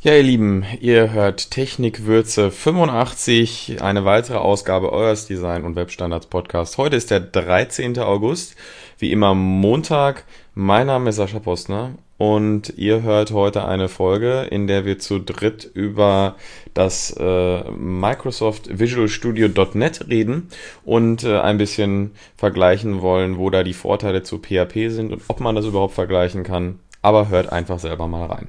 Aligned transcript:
Ja, 0.00 0.14
ihr 0.14 0.22
Lieben, 0.22 0.64
ihr 0.80 1.10
hört 1.12 1.50
Technikwürze 1.50 2.52
85, 2.52 3.82
eine 3.82 4.04
weitere 4.04 4.38
Ausgabe 4.38 4.92
eures 4.92 5.26
Design- 5.26 5.64
und 5.64 5.74
Webstandards 5.74 6.26
Podcast. 6.26 6.78
Heute 6.78 6.94
ist 6.94 7.10
der 7.10 7.18
13. 7.18 7.98
August, 7.98 8.54
wie 9.00 9.10
immer 9.10 9.34
Montag. 9.34 10.22
Mein 10.54 10.86
Name 10.86 11.10
ist 11.10 11.16
Sascha 11.16 11.40
Postner 11.40 11.94
und 12.16 12.74
ihr 12.76 13.02
hört 13.02 13.32
heute 13.32 13.64
eine 13.64 13.88
Folge, 13.88 14.42
in 14.42 14.68
der 14.68 14.84
wir 14.84 15.00
zu 15.00 15.18
dritt 15.18 15.68
über 15.74 16.36
das 16.74 17.10
äh, 17.18 17.68
Microsoft 17.72 18.78
Visual 18.78 19.08
Studio.NET 19.08 20.06
reden 20.08 20.46
und 20.84 21.24
äh, 21.24 21.40
ein 21.40 21.58
bisschen 21.58 22.12
vergleichen 22.36 23.02
wollen, 23.02 23.36
wo 23.36 23.50
da 23.50 23.64
die 23.64 23.74
Vorteile 23.74 24.22
zu 24.22 24.38
PHP 24.38 24.90
sind 24.90 25.12
und 25.12 25.22
ob 25.26 25.40
man 25.40 25.56
das 25.56 25.64
überhaupt 25.64 25.94
vergleichen 25.94 26.44
kann. 26.44 26.78
Aber 27.02 27.30
hört 27.30 27.50
einfach 27.50 27.80
selber 27.80 28.06
mal 28.06 28.26
rein. 28.26 28.46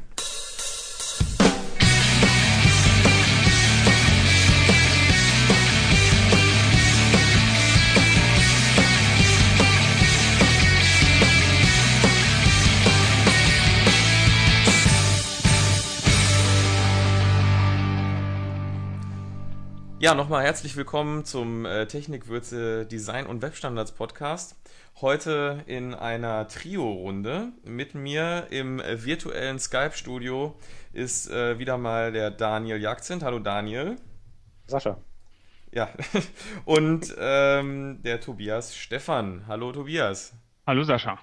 Ja, 20.02 20.16
nochmal 20.16 20.46
herzlich 20.46 20.78
willkommen 20.78 21.26
zum 21.26 21.66
äh, 21.66 21.86
Technikwürze 21.86 22.86
Design 22.86 23.26
und 23.26 23.42
Webstandards 23.42 23.92
Podcast. 23.92 24.56
Heute 25.02 25.62
in 25.66 25.94
einer 25.94 26.48
Trio-Runde. 26.48 27.52
Mit 27.66 27.96
mir 27.96 28.48
im 28.50 28.80
äh, 28.80 29.04
virtuellen 29.04 29.60
Skype-Studio 29.60 30.58
ist 30.94 31.30
äh, 31.30 31.60
wieder 31.60 31.78
mal 31.78 32.14
der 32.14 32.32
Daniel 32.32 32.82
Jagzint. 32.82 33.24
Hallo 33.24 33.40
Daniel. 33.40 33.98
Sascha. 34.68 35.00
Ja, 35.74 35.90
und 36.64 37.14
ähm, 37.20 38.02
der 38.02 38.22
Tobias 38.22 38.78
Stefan. 38.78 39.44
Hallo 39.50 39.74
Tobias. 39.74 40.34
Hallo 40.66 40.84
Sascha. 40.84 41.20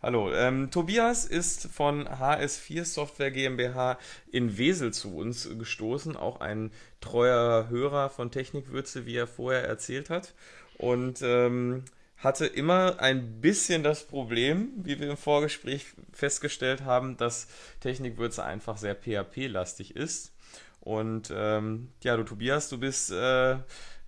Hallo, 0.00 0.32
ähm, 0.32 0.70
Tobias 0.70 1.24
ist 1.24 1.66
von 1.72 2.06
HS4 2.06 2.84
Software 2.84 3.32
GmbH 3.32 3.98
in 4.30 4.56
Wesel 4.56 4.92
zu 4.92 5.16
uns 5.16 5.48
gestoßen, 5.58 6.14
auch 6.16 6.40
ein 6.40 6.70
treuer 7.00 7.68
Hörer 7.68 8.08
von 8.08 8.30
Technikwürze, 8.30 9.06
wie 9.06 9.16
er 9.16 9.26
vorher 9.26 9.64
erzählt 9.64 10.08
hat. 10.08 10.34
Und 10.76 11.20
ähm, 11.22 11.82
hatte 12.16 12.46
immer 12.46 13.00
ein 13.00 13.40
bisschen 13.40 13.82
das 13.82 14.04
Problem, 14.04 14.68
wie 14.76 15.00
wir 15.00 15.10
im 15.10 15.16
Vorgespräch 15.16 15.86
festgestellt 16.12 16.84
haben, 16.84 17.16
dass 17.16 17.48
Technikwürze 17.80 18.44
einfach 18.44 18.76
sehr 18.76 18.94
PHP-lastig 18.94 19.96
ist. 19.96 20.32
Und 20.80 21.32
ähm, 21.34 21.88
ja, 22.04 22.16
du 22.16 22.22
Tobias, 22.22 22.68
du 22.68 22.78
bist 22.78 23.10
äh, 23.10 23.56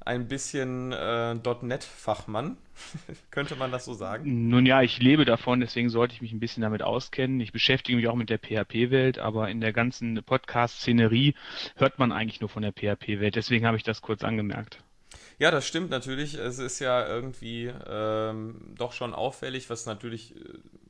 ein 0.01 0.29
bisschen 0.29 0.93
äh, 0.93 1.35
.NET-Fachmann. 1.35 2.57
Könnte 3.31 3.57
man 3.57 3.71
das 3.71 3.85
so 3.85 3.95
sagen? 3.95 4.49
Nun 4.49 4.67
ja, 4.67 4.83
ich 4.83 4.99
lebe 4.99 5.25
davon, 5.25 5.61
deswegen 5.61 5.91
sollte 5.91 6.15
ich 6.15 6.23
mich 6.23 6.33
ein 6.33 6.41
bisschen 6.41 6.63
damit 6.63 6.83
auskennen. 6.83 7.41
Ich 7.41 7.53
beschäftige 7.53 7.97
mich 7.97 8.09
auch 8.09 8.15
mit 8.15 8.31
der 8.31 8.39
PHP-Welt, 8.39 9.19
aber 9.19 9.49
in 9.51 9.61
der 9.61 9.73
ganzen 9.73 10.23
Podcast-Szenerie 10.23 11.35
hört 11.77 11.99
man 11.99 12.13
eigentlich 12.13 12.41
nur 12.41 12.49
von 12.49 12.63
der 12.63 12.73
PHP-Welt. 12.73 13.37
Deswegen 13.37 13.67
habe 13.67 13.77
ich 13.77 13.83
das 13.83 14.01
kurz 14.01 14.25
angemerkt. 14.25 14.79
Ja, 15.39 15.51
das 15.51 15.67
stimmt 15.67 15.91
natürlich. 15.91 16.35
Es 16.35 16.59
ist 16.59 16.81
ja 16.81 17.07
irgendwie 17.07 17.73
ähm, 17.89 18.75
doch 18.77 18.93
schon 18.93 19.15
auffällig, 19.15 19.71
was 19.71 19.87
natürlich, 19.87 20.37
äh, 20.37 20.39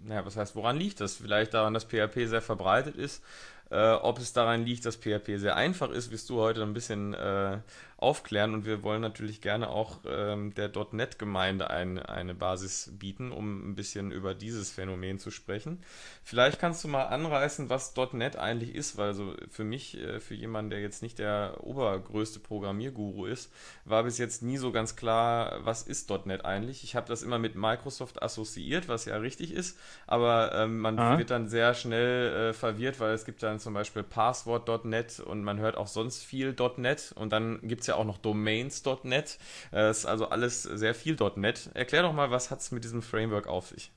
naja, 0.02 0.26
was 0.26 0.36
heißt, 0.36 0.56
woran 0.56 0.76
liegt 0.76 1.00
das? 1.00 1.16
Vielleicht 1.16 1.54
daran, 1.54 1.72
dass 1.72 1.84
PHP 1.84 2.26
sehr 2.26 2.42
verbreitet 2.42 2.96
ist. 2.96 3.22
Äh, 3.70 3.92
ob 3.92 4.18
es 4.18 4.32
daran 4.32 4.64
liegt, 4.64 4.84
dass 4.84 4.96
PHP 4.96 5.36
sehr 5.36 5.56
einfach 5.56 5.90
ist, 5.90 6.10
wirst 6.10 6.28
du 6.28 6.40
heute 6.40 6.62
ein 6.62 6.74
bisschen 6.74 7.14
äh, 7.14 7.58
aufklären 8.00 8.54
und 8.54 8.64
wir 8.64 8.82
wollen 8.82 9.02
natürlich 9.02 9.40
gerne 9.40 9.68
auch 9.68 9.98
ähm, 10.06 10.54
der 10.54 10.70
.NET-Gemeinde 10.90 11.70
ein, 11.70 11.98
eine 11.98 12.34
Basis 12.34 12.90
bieten, 12.98 13.30
um 13.30 13.70
ein 13.70 13.74
bisschen 13.74 14.10
über 14.10 14.34
dieses 14.34 14.70
Phänomen 14.70 15.18
zu 15.18 15.30
sprechen. 15.30 15.82
Vielleicht 16.24 16.58
kannst 16.58 16.82
du 16.82 16.88
mal 16.88 17.04
anreißen, 17.04 17.68
was 17.68 17.94
.NET 18.12 18.36
eigentlich 18.36 18.74
ist, 18.74 18.96
weil 18.96 19.12
so 19.12 19.34
für 19.50 19.64
mich, 19.64 19.98
äh, 19.98 20.18
für 20.18 20.34
jemanden, 20.34 20.70
der 20.70 20.80
jetzt 20.80 21.02
nicht 21.02 21.18
der 21.18 21.58
obergrößte 21.60 22.40
Programmierguru 22.40 23.26
ist, 23.26 23.52
war 23.84 24.02
bis 24.04 24.16
jetzt 24.16 24.42
nie 24.42 24.56
so 24.56 24.72
ganz 24.72 24.96
klar, 24.96 25.60
was 25.64 25.82
ist 25.82 26.10
.NET 26.24 26.44
eigentlich. 26.44 26.82
Ich 26.82 26.96
habe 26.96 27.06
das 27.06 27.22
immer 27.22 27.38
mit 27.38 27.54
Microsoft 27.54 28.22
assoziiert, 28.22 28.88
was 28.88 29.04
ja 29.04 29.18
richtig 29.18 29.52
ist, 29.52 29.78
aber 30.06 30.52
ähm, 30.54 30.78
man 30.78 30.98
ah. 30.98 31.18
wird 31.18 31.30
dann 31.30 31.48
sehr 31.48 31.74
schnell 31.74 32.50
äh, 32.50 32.52
verwirrt, 32.54 32.98
weil 32.98 33.12
es 33.12 33.26
gibt 33.26 33.42
dann 33.42 33.59
zum 33.60 33.74
Beispiel 33.74 34.02
Passwort.NET 34.02 35.20
und 35.20 35.44
man 35.44 35.58
hört 35.58 35.76
auch 35.76 35.86
sonst 35.86 36.22
viel 36.24 36.56
.NET 36.76 37.12
und 37.16 37.32
dann 37.32 37.60
gibt 37.62 37.82
es 37.82 37.86
ja 37.86 37.94
auch 37.94 38.04
noch 38.04 38.18
Domains.NET. 38.18 39.38
Das 39.70 39.98
ist 39.98 40.06
also 40.06 40.28
alles 40.28 40.62
sehr 40.62 40.94
viel 40.94 41.16
.NET. 41.36 41.70
Erklär 41.74 42.02
doch 42.02 42.12
mal, 42.12 42.30
was 42.30 42.50
hat 42.50 42.60
es 42.60 42.72
mit 42.72 42.84
diesem 42.84 43.02
Framework 43.02 43.46
auf 43.46 43.68
sich? 43.68 43.92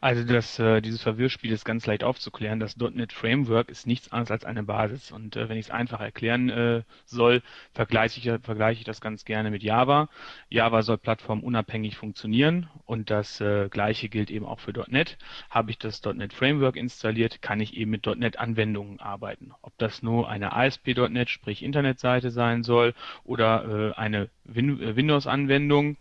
Also 0.00 0.24
das, 0.24 0.58
äh, 0.58 0.80
dieses 0.80 1.02
Verwirrspiel 1.02 1.52
ist 1.52 1.64
ganz 1.64 1.86
leicht 1.86 2.04
aufzuklären. 2.04 2.60
Das 2.60 2.76
.NET 2.76 3.12
Framework 3.12 3.68
ist 3.68 3.86
nichts 3.86 4.12
anderes 4.12 4.30
als 4.30 4.44
eine 4.44 4.62
Basis. 4.62 5.12
Und 5.12 5.36
äh, 5.36 5.48
wenn 5.48 5.56
ich 5.56 5.66
es 5.66 5.70
einfach 5.70 6.00
erklären 6.00 6.48
äh, 6.48 6.82
soll, 7.04 7.42
vergleiche 7.74 8.20
ich, 8.20 8.44
vergleiche 8.44 8.80
ich 8.80 8.84
das 8.84 9.00
ganz 9.00 9.24
gerne 9.24 9.50
mit 9.50 9.62
Java. 9.62 10.08
Java 10.48 10.82
soll 10.82 10.98
plattformunabhängig 10.98 11.96
funktionieren 11.96 12.68
und 12.84 13.10
das 13.10 13.40
äh, 13.40 13.68
gleiche 13.68 14.08
gilt 14.08 14.30
eben 14.30 14.46
auch 14.46 14.60
für 14.60 14.72
.NET. 14.88 15.18
Habe 15.50 15.70
ich 15.70 15.78
das 15.78 16.02
.NET 16.04 16.32
Framework 16.32 16.76
installiert, 16.76 17.42
kann 17.42 17.60
ich 17.60 17.76
eben 17.76 17.90
mit 17.90 18.06
.NET 18.06 18.38
Anwendungen 18.38 19.00
arbeiten. 19.00 19.52
Ob 19.62 19.76
das 19.78 20.02
nur 20.02 20.28
eine 20.28 20.52
ASP.NET, 20.52 21.30
sprich 21.30 21.62
Internetseite 21.62 22.30
sein 22.30 22.62
soll 22.62 22.94
oder 23.24 23.90
äh, 23.90 23.94
eine 23.94 24.30
Win 24.44 24.80
äh, 24.80 24.96
Windows-Anwendung 24.96 25.96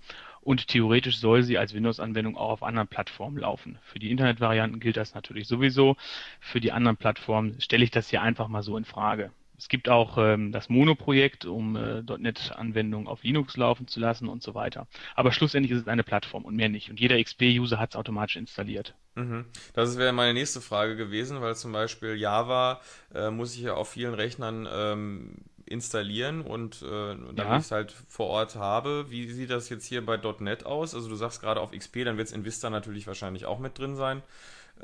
und 0.47 0.69
theoretisch 0.69 1.19
soll 1.19 1.44
sie 1.44 1.58
als 1.58 1.74
Windows-Anwendung 1.74 2.38
auch 2.38 2.52
auf 2.52 2.63
anderen 2.63 2.88
Plattformen 2.88 3.38
laufen. 3.38 3.80
Für 3.84 4.00
die 4.00 4.09
Internetvarianten 4.09 4.80
gilt 4.80 4.96
das 4.96 5.13
natürlich 5.13 5.46
sowieso. 5.46 5.97
Für 6.40 6.62
die 6.62 6.72
anderen 6.72 6.96
Plattformen 6.96 7.59
stelle 7.59 7.84
ich 7.84 7.91
das 7.91 8.09
hier 8.09 8.22
einfach 8.22 8.47
mal 8.47 8.63
so 8.63 8.78
in 8.78 8.85
Frage. 8.85 9.31
Es 9.58 9.68
gibt 9.68 9.90
auch 9.90 10.18
ähm, 10.18 10.53
das 10.53 10.69
Mono-Projekt, 10.69 11.44
um 11.44 11.75
äh, 11.75 12.02
.NET-Anwendungen 12.02 13.09
auf 13.09 13.24
Linux 13.24 13.58
laufen 13.58 13.90
zu 13.90 14.00
lassen 14.00 14.30
und 14.30 14.41
so 14.41 14.56
weiter. 14.56 14.88
Aber 15.16 15.34
schlussendlich 15.34 15.74
ist 15.74 15.81
es 15.81 15.88
eine 15.90 16.03
Plattform 16.03 16.46
und 16.46 16.56
mehr 16.56 16.69
nicht. 16.69 16.90
Und 16.90 16.97
jeder 16.97 17.22
XP-User 17.22 17.78
hat 17.78 17.90
es 17.90 17.96
automatisch 17.97 18.38
installiert. 18.38 18.96
Mhm. 19.16 19.47
Das 19.74 19.97
wäre 19.97 20.14
meine 20.14 20.34
nächste 20.34 20.62
Frage 20.62 20.96
gewesen, 20.96 21.41
weil 21.41 21.58
zum 21.58 21.74
Beispiel 21.74 22.16
Java 22.16 22.79
äh, 23.14 23.31
muss 23.31 23.53
ich 23.53 23.64
ja 23.64 23.74
auf 23.74 23.90
vielen 23.90 24.14
Rechnern 24.14 24.66
ähm, 24.72 25.34
installieren 25.67 26.41
und 26.41 26.81
äh, 26.81 26.88
damit 26.88 27.38
ja. 27.38 27.57
ich 27.57 27.63
es 27.63 27.72
halt 27.72 27.94
vor 28.07 28.28
Ort 28.28 28.55
habe. 28.55 29.05
Wie 29.09 29.28
sieht 29.31 29.50
das 29.50 29.69
jetzt 29.69 29.85
hier 29.85 30.05
bei 30.05 30.17
.NET 30.39 30.66
aus? 30.66 30.95
Also 30.95 31.09
du 31.09 31.16
sagst 31.16 31.41
gerade 31.41 31.61
auf 31.61 31.72
XP, 31.72 32.05
dann 32.05 32.17
wird 32.17 32.28
es 32.28 32.33
in 32.33 32.45
Vista 32.45 32.69
natürlich 32.69 33.07
wahrscheinlich 33.07 33.45
auch 33.45 33.59
mit 33.59 33.78
drin 33.78 33.95
sein. 33.95 34.22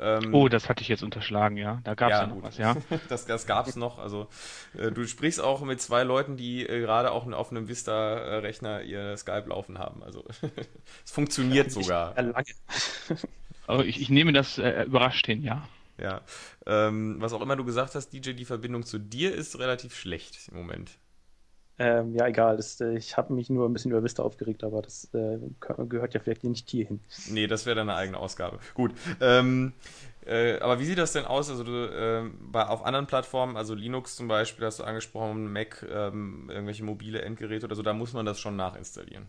Ähm, 0.00 0.34
oh, 0.34 0.48
das 0.48 0.68
hatte 0.68 0.82
ich 0.82 0.88
jetzt 0.88 1.02
unterschlagen, 1.02 1.56
ja. 1.56 1.80
Da 1.84 1.94
gab 1.94 2.10
es 2.10 2.16
ja, 2.16 2.22
ja, 2.22 2.26
noch 2.26 2.34
gut. 2.34 2.44
was, 2.44 2.58
ja. 2.58 2.76
das 3.08 3.26
das 3.26 3.46
gab 3.46 3.68
es 3.68 3.76
noch. 3.76 3.98
Also 3.98 4.26
äh, 4.76 4.90
du 4.90 5.06
sprichst 5.06 5.40
auch 5.40 5.62
mit 5.62 5.80
zwei 5.80 6.02
Leuten, 6.02 6.36
die 6.36 6.66
äh, 6.66 6.80
gerade 6.80 7.12
auch 7.12 7.30
auf 7.32 7.50
einem 7.50 7.68
Vista-Rechner 7.68 8.82
ihr 8.82 9.16
Skype 9.16 9.48
laufen 9.48 9.78
haben. 9.78 10.02
Also 10.02 10.24
es 11.04 11.10
funktioniert 11.10 11.70
sogar. 11.70 12.14
oh, 13.68 13.80
ich, 13.80 14.00
ich, 14.00 14.10
nehme 14.10 14.32
das 14.32 14.58
äh, 14.58 14.82
überrascht 14.82 15.26
hin, 15.26 15.42
ja. 15.42 15.68
Ja. 15.98 16.22
Ähm, 16.66 17.16
was 17.20 17.32
auch 17.32 17.40
immer 17.40 17.56
du 17.56 17.64
gesagt 17.64 17.94
hast, 17.94 18.10
DJ, 18.10 18.32
die 18.32 18.44
Verbindung 18.44 18.84
zu 18.84 18.98
dir 18.98 19.34
ist 19.34 19.58
relativ 19.58 19.94
schlecht 19.94 20.48
im 20.50 20.58
Moment. 20.58 20.98
Ähm, 21.78 22.14
ja, 22.14 22.28
egal. 22.28 22.56
Das, 22.56 22.80
äh, 22.80 22.96
ich 22.96 23.16
habe 23.16 23.32
mich 23.32 23.50
nur 23.50 23.68
ein 23.68 23.72
bisschen 23.72 23.90
über 23.90 24.04
Vista 24.04 24.22
aufgeregt, 24.22 24.62
aber 24.62 24.80
das 24.82 25.12
äh, 25.12 25.38
gehört 25.88 26.14
ja 26.14 26.20
vielleicht 26.20 26.44
nicht 26.44 26.70
hier 26.70 26.86
hin. 26.86 27.00
Nee, 27.28 27.46
das 27.48 27.66
wäre 27.66 27.76
deine 27.76 27.96
eigene 27.96 28.18
Ausgabe. 28.18 28.60
Gut. 28.74 28.92
Ähm, 29.20 29.72
äh, 30.24 30.58
aber 30.60 30.78
wie 30.78 30.84
sieht 30.84 30.98
das 30.98 31.12
denn 31.12 31.24
aus? 31.24 31.50
Also 31.50 31.64
du, 31.64 31.72
äh, 31.72 32.30
bei, 32.40 32.64
auf 32.66 32.84
anderen 32.84 33.06
Plattformen, 33.06 33.56
also 33.56 33.74
Linux 33.74 34.14
zum 34.14 34.28
Beispiel, 34.28 34.64
hast 34.64 34.78
du 34.78 34.84
angesprochen, 34.84 35.52
Mac, 35.52 35.84
ähm, 35.90 36.48
irgendwelche 36.48 36.84
mobile 36.84 37.22
Endgeräte 37.22 37.66
oder 37.66 37.74
so, 37.74 37.82
da 37.82 37.92
muss 37.92 38.12
man 38.12 38.24
das 38.24 38.38
schon 38.38 38.54
nachinstallieren. 38.56 39.26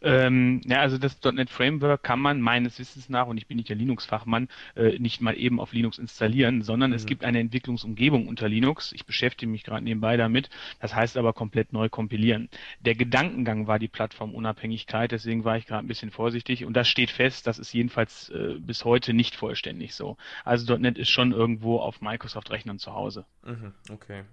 Ähm, 0.00 0.60
ja, 0.64 0.80
also 0.80 0.98
das 0.98 1.18
.NET 1.22 1.50
Framework 1.50 2.02
kann 2.02 2.20
man 2.20 2.40
meines 2.40 2.78
Wissens 2.78 3.08
nach, 3.08 3.26
und 3.26 3.36
ich 3.36 3.46
bin 3.46 3.56
nicht 3.56 3.68
der 3.68 3.76
Linux-Fachmann, 3.76 4.48
äh, 4.76 4.98
nicht 4.98 5.20
mal 5.20 5.36
eben 5.36 5.60
auf 5.60 5.72
Linux 5.72 5.98
installieren, 5.98 6.62
sondern 6.62 6.90
mhm. 6.90 6.96
es 6.96 7.06
gibt 7.06 7.24
eine 7.24 7.40
Entwicklungsumgebung 7.40 8.28
unter 8.28 8.48
Linux. 8.48 8.92
Ich 8.92 9.06
beschäftige 9.06 9.50
mich 9.50 9.64
gerade 9.64 9.84
nebenbei 9.84 10.16
damit. 10.16 10.50
Das 10.80 10.94
heißt 10.94 11.16
aber 11.16 11.32
komplett 11.32 11.72
neu 11.72 11.88
kompilieren. 11.88 12.48
Der 12.80 12.94
Gedankengang 12.94 13.66
war 13.66 13.78
die 13.78 13.88
Plattformunabhängigkeit, 13.88 15.12
deswegen 15.12 15.44
war 15.44 15.56
ich 15.56 15.66
gerade 15.66 15.84
ein 15.84 15.88
bisschen 15.88 16.10
vorsichtig 16.10 16.64
und 16.64 16.74
das 16.74 16.88
steht 16.88 17.10
fest, 17.10 17.46
das 17.46 17.58
ist 17.58 17.72
jedenfalls 17.72 18.30
äh, 18.30 18.56
bis 18.58 18.84
heute 18.84 19.14
nicht 19.14 19.34
vollständig 19.34 19.94
so. 19.94 20.16
Also 20.44 20.76
.NET 20.76 20.98
ist 20.98 21.10
schon 21.10 21.32
irgendwo 21.32 21.78
auf 21.78 22.00
Microsoft-Rechnern 22.00 22.78
zu 22.78 22.94
Hause. 22.94 23.24
Mhm, 23.44 23.72
okay. 23.90 24.24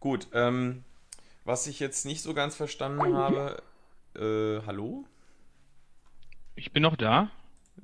Gut, 0.00 0.28
ähm, 0.32 0.84
was 1.44 1.66
ich 1.66 1.80
jetzt 1.80 2.06
nicht 2.06 2.22
so 2.22 2.34
ganz 2.34 2.56
verstanden 2.56 3.14
habe, 3.14 3.62
äh, 4.16 4.60
hallo? 4.66 5.04
Ich 6.54 6.72
bin 6.72 6.82
noch 6.82 6.96
da. 6.96 7.30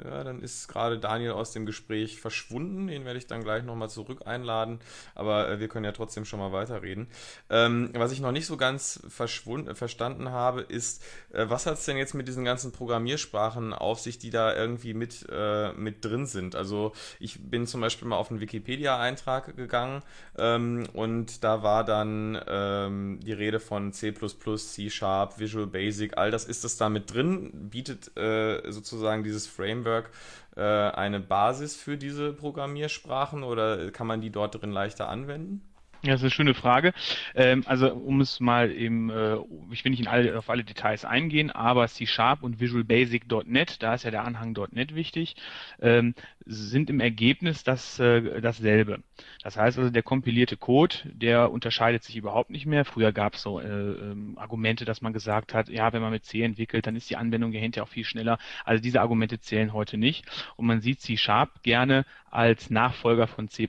Ja, 0.04 0.24
dann 0.24 0.40
ist 0.40 0.68
gerade 0.68 0.98
Daniel 0.98 1.32
aus 1.32 1.52
dem 1.52 1.64
Gespräch 1.64 2.20
verschwunden. 2.20 2.86
Den 2.88 3.04
werde 3.04 3.18
ich 3.18 3.26
dann 3.26 3.42
gleich 3.42 3.64
nochmal 3.64 3.88
zurück 3.88 4.26
einladen. 4.26 4.80
Aber 5.14 5.48
äh, 5.48 5.58
wir 5.58 5.68
können 5.68 5.84
ja 5.84 5.92
trotzdem 5.92 6.26
schon 6.26 6.38
mal 6.38 6.52
weiterreden. 6.52 7.08
Ähm, 7.48 7.90
was 7.94 8.12
ich 8.12 8.20
noch 8.20 8.32
nicht 8.32 8.46
so 8.46 8.56
ganz 8.56 9.02
äh, 9.06 9.74
verstanden 9.74 10.30
habe, 10.30 10.60
ist, 10.60 11.02
äh, 11.32 11.46
was 11.48 11.64
hat 11.66 11.74
es 11.74 11.86
denn 11.86 11.96
jetzt 11.96 12.14
mit 12.14 12.28
diesen 12.28 12.44
ganzen 12.44 12.72
Programmiersprachen 12.72 13.72
auf 13.72 14.00
sich, 14.00 14.18
die 14.18 14.30
da 14.30 14.54
irgendwie 14.54 14.92
mit, 14.92 15.26
äh, 15.30 15.72
mit 15.72 16.04
drin 16.04 16.26
sind? 16.26 16.56
Also 16.56 16.92
ich 17.18 17.48
bin 17.50 17.66
zum 17.66 17.80
Beispiel 17.80 18.06
mal 18.06 18.16
auf 18.16 18.30
einen 18.30 18.40
Wikipedia-Eintrag 18.40 19.56
gegangen 19.56 20.02
ähm, 20.38 20.86
und 20.92 21.42
da 21.42 21.62
war 21.62 21.84
dann 21.84 22.38
ähm, 22.46 23.20
die 23.22 23.32
Rede 23.32 23.60
von 23.60 23.92
C++, 23.92 24.12
C 24.12 24.90
Sharp, 24.90 25.38
Visual 25.38 25.66
Basic, 25.66 26.18
all 26.18 26.30
das 26.30 26.44
ist 26.44 26.64
das 26.64 26.76
da 26.76 26.90
mit 26.90 27.12
drin, 27.14 27.50
bietet 27.70 28.14
äh, 28.16 28.70
sozusagen 28.70 29.24
dieses 29.24 29.46
Framework 29.46 29.85
Framework 29.86 30.10
äh, 30.56 30.60
eine 30.60 31.20
Basis 31.20 31.76
für 31.76 31.96
diese 31.96 32.32
Programmiersprachen 32.32 33.42
oder 33.44 33.90
kann 33.90 34.06
man 34.06 34.20
die 34.20 34.30
dort 34.30 34.60
drin 34.60 34.72
leichter 34.72 35.08
anwenden? 35.08 35.62
Ja, 36.06 36.12
das 36.12 36.20
ist 36.20 36.24
eine 36.26 36.30
schöne 36.30 36.54
Frage. 36.54 36.92
Ähm, 37.34 37.64
also 37.66 37.92
um 37.92 38.20
es 38.20 38.38
mal 38.38 38.70
eben, 38.70 39.10
äh, 39.10 39.38
ich 39.72 39.84
will 39.84 39.90
nicht 39.90 40.06
alle, 40.06 40.38
auf 40.38 40.48
alle 40.48 40.62
Details 40.62 41.04
eingehen, 41.04 41.50
aber 41.50 41.88
C 41.88 42.06
Sharp 42.06 42.44
und 42.44 42.60
Visual 42.60 42.84
Basic.net, 42.84 43.82
da 43.82 43.94
ist 43.94 44.04
ja 44.04 44.12
der 44.12 44.24
Anhang 44.24 44.56
.net 44.70 44.94
wichtig, 44.94 45.34
ähm, 45.80 46.14
sind 46.44 46.90
im 46.90 47.00
Ergebnis 47.00 47.64
das, 47.64 47.98
äh, 47.98 48.40
dasselbe. 48.40 49.02
Das 49.42 49.56
heißt 49.56 49.78
also, 49.78 49.90
der 49.90 50.04
kompilierte 50.04 50.56
Code, 50.56 50.94
der 51.06 51.50
unterscheidet 51.50 52.04
sich 52.04 52.14
überhaupt 52.14 52.50
nicht 52.50 52.66
mehr. 52.66 52.84
Früher 52.84 53.10
gab 53.10 53.34
es 53.34 53.42
so 53.42 53.58
äh, 53.58 53.66
ähm, 53.66 54.38
Argumente, 54.38 54.84
dass 54.84 55.02
man 55.02 55.12
gesagt 55.12 55.54
hat, 55.54 55.68
ja, 55.68 55.92
wenn 55.92 56.02
man 56.02 56.12
mit 56.12 56.24
C 56.24 56.42
entwickelt, 56.42 56.86
dann 56.86 56.94
ist 56.94 57.10
die 57.10 57.16
Anwendung 57.16 57.52
ja 57.52 57.82
auch 57.82 57.88
viel 57.88 58.04
schneller. 58.04 58.38
Also 58.64 58.80
diese 58.80 59.00
Argumente 59.00 59.40
zählen 59.40 59.72
heute 59.72 59.98
nicht. 59.98 60.24
Und 60.54 60.66
man 60.66 60.80
sieht 60.80 61.00
C 61.00 61.16
Sharp 61.16 61.64
gerne 61.64 62.04
als 62.36 62.68
Nachfolger 62.68 63.26
von 63.26 63.48
C++. 63.48 63.66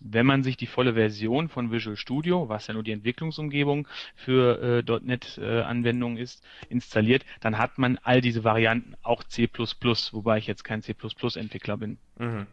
Wenn 0.00 0.24
man 0.24 0.42
sich 0.42 0.56
die 0.56 0.66
volle 0.66 0.94
Version 0.94 1.50
von 1.50 1.70
Visual 1.70 1.96
Studio, 1.96 2.48
was 2.48 2.66
ja 2.66 2.72
nur 2.72 2.82
die 2.82 2.92
Entwicklungsumgebung 2.92 3.86
für 4.16 4.82
äh, 4.88 5.00
.NET-Anwendungen 5.02 6.16
äh, 6.16 6.22
ist, 6.22 6.42
installiert, 6.70 7.26
dann 7.42 7.58
hat 7.58 7.76
man 7.76 7.98
all 8.02 8.22
diese 8.22 8.42
Varianten, 8.42 8.94
auch 9.02 9.22
C++, 9.24 9.50
wobei 10.12 10.38
ich 10.38 10.46
jetzt 10.46 10.64
kein 10.64 10.82
C++-Entwickler 10.82 11.76
bin. 11.76 11.98
Mhm. 12.18 12.46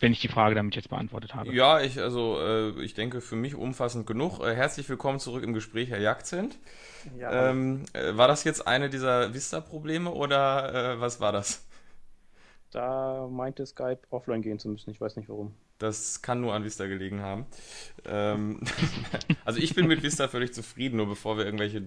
Wenn 0.00 0.12
ich 0.12 0.20
die 0.20 0.28
Frage 0.28 0.54
damit 0.54 0.74
jetzt 0.74 0.88
beantwortet 0.88 1.34
habe. 1.34 1.52
Ja, 1.52 1.82
ich, 1.82 2.00
also, 2.00 2.40
äh, 2.40 2.70
ich 2.82 2.94
denke 2.94 3.20
für 3.20 3.36
mich 3.36 3.54
umfassend 3.54 4.06
genug. 4.06 4.40
Äh, 4.40 4.54
herzlich 4.54 4.88
willkommen 4.88 5.20
zurück 5.20 5.44
im 5.44 5.52
Gespräch, 5.52 5.90
Herr 5.90 6.00
Jagzent. 6.00 6.56
Ja. 7.18 7.50
Ähm, 7.50 7.84
äh, 7.92 8.16
war 8.16 8.26
das 8.26 8.44
jetzt 8.44 8.66
eine 8.66 8.88
dieser 8.88 9.34
Vista-Probleme 9.34 10.10
oder 10.10 10.94
äh, 10.94 11.00
was 11.00 11.20
war 11.20 11.32
das? 11.32 11.66
Da 12.70 13.28
meinte 13.30 13.66
Skype 13.66 14.00
offline 14.10 14.42
gehen 14.42 14.58
zu 14.58 14.68
müssen. 14.68 14.90
Ich 14.90 15.00
weiß 15.00 15.16
nicht 15.16 15.28
warum. 15.28 15.54
Das 15.78 16.20
kann 16.22 16.40
nur 16.40 16.54
an 16.54 16.62
Vista 16.62 16.86
gelegen 16.86 17.22
haben. 17.22 17.46
Ähm, 18.04 18.60
also 19.44 19.58
ich 19.58 19.74
bin 19.74 19.88
mit 19.88 20.02
Vista 20.02 20.28
völlig 20.28 20.52
zufrieden, 20.52 20.98
nur 20.98 21.08
bevor 21.08 21.38
wir 21.38 21.46
irgendwelche 21.46 21.82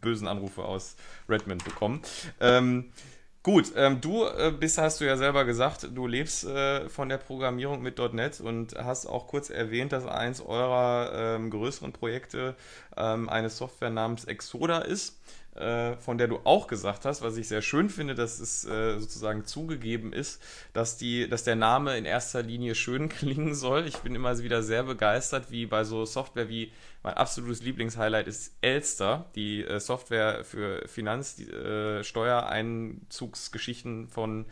bösen 0.00 0.26
Anrufe 0.26 0.64
aus 0.64 0.96
Redmond 1.28 1.64
bekommen. 1.64 2.02
Ähm, 2.40 2.90
gut, 3.44 3.72
ähm, 3.76 4.00
du 4.00 4.24
äh, 4.24 4.52
bist, 4.58 4.78
hast 4.78 5.00
du 5.00 5.06
ja 5.06 5.16
selber 5.16 5.44
gesagt, 5.44 5.88
du 5.94 6.08
lebst 6.08 6.44
äh, 6.44 6.88
von 6.88 7.08
der 7.08 7.18
Programmierung 7.18 7.82
mit 7.82 7.98
.NET 8.12 8.40
und 8.40 8.74
hast 8.76 9.06
auch 9.06 9.28
kurz 9.28 9.48
erwähnt, 9.48 9.92
dass 9.92 10.06
eins 10.06 10.40
eurer 10.40 11.36
ähm, 11.36 11.50
größeren 11.50 11.92
Projekte 11.92 12.56
ähm, 12.96 13.28
eine 13.28 13.48
Software 13.48 13.90
namens 13.90 14.24
Exoda 14.24 14.78
ist 14.78 15.20
von 16.00 16.18
der 16.18 16.28
du 16.28 16.40
auch 16.44 16.66
gesagt 16.66 17.04
hast, 17.04 17.22
was 17.22 17.36
ich 17.36 17.48
sehr 17.48 17.62
schön 17.62 17.88
finde, 17.88 18.14
dass 18.14 18.40
es 18.40 18.64
äh, 18.64 18.98
sozusagen 18.98 19.44
zugegeben 19.44 20.12
ist, 20.12 20.42
dass, 20.72 20.96
die, 20.96 21.28
dass 21.28 21.44
der 21.44 21.56
Name 21.56 21.96
in 21.96 22.04
erster 22.04 22.42
Linie 22.42 22.74
schön 22.74 23.08
klingen 23.08 23.54
soll. 23.54 23.86
Ich 23.86 23.98
bin 23.98 24.14
immer 24.14 24.36
wieder 24.38 24.62
sehr 24.62 24.82
begeistert, 24.82 25.50
wie 25.50 25.66
bei 25.66 25.84
so 25.84 26.04
Software 26.04 26.48
wie 26.48 26.72
mein 27.02 27.14
absolutes 27.14 27.62
Lieblingshighlight 27.62 28.26
ist 28.26 28.54
Elster, 28.60 29.26
die 29.34 29.64
äh, 29.64 29.80
Software 29.80 30.44
für 30.44 30.86
Finanz, 30.88 31.38
äh, 31.38 32.02
Steuereinzugsgeschichten 32.02 34.08
von 34.08 34.46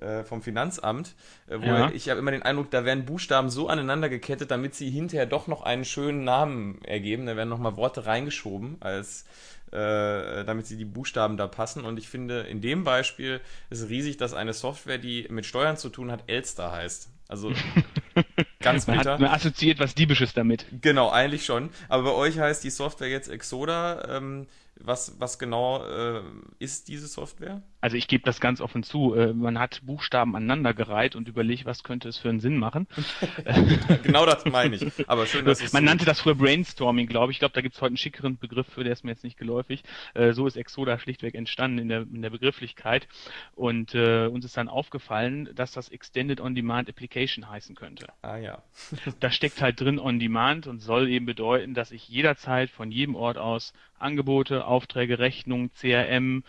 äh, 0.00 0.24
vom 0.24 0.40
Finanzamt, 0.40 1.14
äh, 1.46 1.60
wo 1.60 1.66
ja. 1.66 1.90
ich 1.90 2.08
habe 2.08 2.18
immer 2.18 2.30
den 2.30 2.42
Eindruck, 2.42 2.70
da 2.70 2.84
werden 2.84 3.04
Buchstaben 3.04 3.50
so 3.50 3.68
aneinander 3.68 4.08
gekettet, 4.08 4.50
damit 4.50 4.74
sie 4.74 4.88
hinterher 4.88 5.26
doch 5.26 5.46
noch 5.46 5.62
einen 5.62 5.84
schönen 5.84 6.24
Namen 6.24 6.82
ergeben. 6.84 7.26
Da 7.26 7.36
werden 7.36 7.50
nochmal 7.50 7.76
Worte 7.76 8.06
reingeschoben 8.06 8.76
als 8.80 9.26
äh, 9.72 10.44
damit 10.44 10.66
sie 10.66 10.76
die 10.76 10.84
Buchstaben 10.84 11.36
da 11.36 11.46
passen. 11.46 11.84
Und 11.84 11.98
ich 11.98 12.08
finde, 12.08 12.40
in 12.40 12.60
dem 12.60 12.84
Beispiel 12.84 13.40
ist 13.70 13.80
es 13.80 13.88
riesig, 13.88 14.16
dass 14.16 14.34
eine 14.34 14.52
Software, 14.52 14.98
die 14.98 15.26
mit 15.30 15.46
Steuern 15.46 15.76
zu 15.76 15.88
tun 15.88 16.10
hat, 16.10 16.24
Elster 16.26 16.72
heißt. 16.72 17.08
Also 17.28 17.52
ganz 18.60 18.86
man 18.86 18.98
bitter. 18.98 19.12
Hat, 19.12 19.20
man 19.20 19.30
assoziiert 19.30 19.78
was 19.78 19.94
Diebisches 19.94 20.34
damit. 20.34 20.66
Genau, 20.80 21.10
eigentlich 21.10 21.44
schon. 21.44 21.70
Aber 21.88 22.02
bei 22.02 22.12
euch 22.12 22.38
heißt 22.38 22.64
die 22.64 22.70
Software 22.70 23.08
jetzt 23.08 23.28
Exoda. 23.28 24.16
Ähm, 24.16 24.48
was, 24.82 25.16
was 25.18 25.38
genau 25.38 25.84
äh, 25.84 26.22
ist 26.58 26.88
diese 26.88 27.06
Software? 27.06 27.62
Also 27.80 27.96
ich 27.96 28.08
gebe 28.08 28.24
das 28.24 28.40
ganz 28.40 28.60
offen 28.60 28.82
zu. 28.82 29.14
Äh, 29.14 29.32
man 29.32 29.58
hat 29.58 29.80
Buchstaben 29.84 30.36
aneinandergereiht 30.36 31.16
und 31.16 31.28
überlegt, 31.28 31.64
was 31.64 31.82
könnte 31.82 32.08
es 32.08 32.18
für 32.18 32.28
einen 32.28 32.40
Sinn 32.40 32.58
machen. 32.58 32.86
genau 34.02 34.26
das 34.26 34.44
meine 34.44 34.76
ich. 34.76 35.08
Aber 35.08 35.26
schön, 35.26 35.44
dass 35.44 35.60
Man 35.72 35.82
so 35.82 35.86
nannte 35.86 36.04
das 36.04 36.20
früher 36.20 36.34
Brainstorming, 36.34 37.06
glaube 37.06 37.32
ich. 37.32 37.36
Ich 37.36 37.38
glaube, 37.38 37.54
da 37.54 37.60
gibt 37.60 37.74
es 37.74 37.80
heute 37.80 37.90
einen 37.90 37.96
schickeren 37.96 38.38
Begriff 38.38 38.66
für, 38.66 38.84
der 38.84 38.92
ist 38.92 39.04
mir 39.04 39.10
jetzt 39.10 39.24
nicht 39.24 39.38
geläufig. 39.38 39.82
Äh, 40.14 40.32
so 40.32 40.46
ist 40.46 40.56
Exoda 40.56 40.98
schlichtweg 40.98 41.34
entstanden 41.34 41.78
in 41.78 41.88
der, 41.88 42.02
in 42.02 42.22
der 42.22 42.30
Begrifflichkeit. 42.30 43.08
Und 43.54 43.94
äh, 43.94 44.26
uns 44.26 44.44
ist 44.44 44.56
dann 44.56 44.68
aufgefallen, 44.68 45.48
dass 45.54 45.72
das 45.72 45.88
Extended 45.88 46.40
On-Demand 46.40 46.88
Application 46.88 47.48
heißen 47.48 47.74
könnte. 47.76 48.08
Ah 48.22 48.36
ja. 48.36 48.62
da 49.20 49.30
steckt 49.30 49.62
halt 49.62 49.80
drin 49.80 49.98
On-Demand 49.98 50.66
und 50.66 50.80
soll 50.80 51.08
eben 51.08 51.26
bedeuten, 51.26 51.74
dass 51.74 51.92
ich 51.92 52.08
jederzeit 52.08 52.70
von 52.70 52.90
jedem 52.90 53.14
Ort 53.14 53.38
aus 53.38 53.72
Angebote, 54.00 54.66
Aufträge, 54.70 55.18
Rechnungen, 55.18 55.70
CRM 55.74 56.44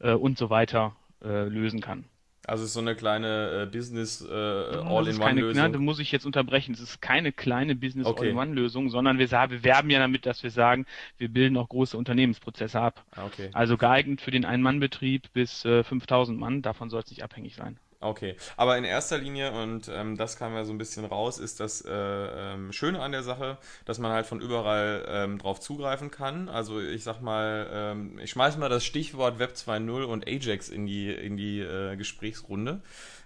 äh, 0.00 0.12
und 0.12 0.38
so 0.38 0.50
weiter 0.50 0.94
äh, 1.24 1.48
lösen 1.48 1.80
kann. 1.80 2.04
Also 2.44 2.64
es 2.64 2.70
ist 2.70 2.74
so 2.74 2.80
eine 2.80 2.96
kleine 2.96 3.62
äh, 3.62 3.66
Business 3.66 4.20
äh, 4.20 4.32
All-in-One-Lösung. 4.32 5.72
Da 5.72 5.78
muss 5.78 6.00
ich 6.00 6.10
jetzt 6.10 6.26
unterbrechen. 6.26 6.74
Es 6.74 6.80
ist 6.80 7.00
keine 7.00 7.30
kleine 7.30 7.76
Business 7.76 8.06
okay. 8.06 8.22
All-in-One-Lösung, 8.22 8.90
sondern 8.90 9.18
wir, 9.18 9.30
wir 9.30 9.62
werben 9.62 9.90
ja 9.90 10.00
damit, 10.00 10.26
dass 10.26 10.42
wir 10.42 10.50
sagen, 10.50 10.86
wir 11.18 11.28
bilden 11.28 11.56
auch 11.56 11.68
große 11.68 11.96
Unternehmensprozesse 11.96 12.80
ab. 12.80 13.04
Ah, 13.12 13.26
okay. 13.26 13.50
Also 13.52 13.76
geeignet 13.76 14.20
für 14.20 14.32
den 14.32 14.44
Ein-Mann-Betrieb 14.44 15.32
bis 15.32 15.64
äh, 15.64 15.84
5000 15.84 16.38
Mann. 16.38 16.62
Davon 16.62 16.90
soll 16.90 17.02
es 17.02 17.10
nicht 17.10 17.22
abhängig 17.22 17.54
sein. 17.54 17.78
Okay, 18.02 18.34
aber 18.56 18.76
in 18.76 18.84
erster 18.84 19.16
Linie, 19.16 19.52
und 19.52 19.88
ähm, 19.88 20.16
das 20.16 20.36
kam 20.36 20.54
ja 20.54 20.64
so 20.64 20.72
ein 20.72 20.78
bisschen 20.78 21.04
raus, 21.04 21.38
ist 21.38 21.60
das 21.60 21.82
äh, 21.82 21.92
ähm, 21.92 22.72
Schöne 22.72 23.00
an 23.00 23.12
der 23.12 23.22
Sache, 23.22 23.58
dass 23.84 24.00
man 24.00 24.10
halt 24.10 24.26
von 24.26 24.40
überall 24.40 25.04
ähm, 25.08 25.38
drauf 25.38 25.60
zugreifen 25.60 26.10
kann. 26.10 26.48
Also 26.48 26.80
ich 26.80 27.04
sag 27.04 27.20
mal, 27.20 27.70
ähm, 27.72 28.18
ich 28.18 28.30
schmeiß 28.30 28.56
mal 28.56 28.68
das 28.68 28.84
Stichwort 28.84 29.38
Web 29.38 29.52
2.0 29.52 30.02
und 30.02 30.26
Ajax 30.26 30.68
in 30.68 30.84
die, 30.86 31.12
in 31.12 31.36
die 31.36 31.60
äh, 31.60 31.94
Gesprächsrunde. 31.94 32.82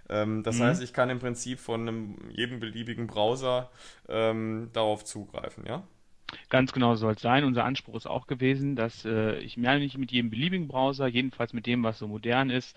Ähm, 0.09 0.43
das 0.43 0.59
mhm. 0.59 0.63
heißt, 0.63 0.83
ich 0.83 0.93
kann 0.93 1.09
im 1.09 1.19
Prinzip 1.19 1.59
von 1.59 1.81
einem, 1.81 2.15
jedem 2.29 2.59
beliebigen 2.59 3.07
Browser 3.07 3.71
ähm, 4.07 4.69
darauf 4.73 5.03
zugreifen, 5.03 5.65
ja? 5.65 5.83
Ganz 6.49 6.73
genau 6.73 6.95
soll 6.95 7.13
es 7.13 7.21
sein. 7.21 7.45
Unser 7.45 7.63
Anspruch 7.63 7.95
ist 7.95 8.05
auch 8.05 8.27
gewesen, 8.27 8.75
dass 8.75 9.05
äh, 9.05 9.39
ich 9.39 9.57
mir 9.57 9.79
nicht 9.79 9.97
mit 9.97 10.11
jedem 10.11 10.29
beliebigen 10.29 10.67
Browser, 10.67 11.07
jedenfalls 11.07 11.53
mit 11.53 11.65
dem, 11.65 11.83
was 11.83 11.99
so 11.99 12.07
modern 12.07 12.49
ist, 12.49 12.75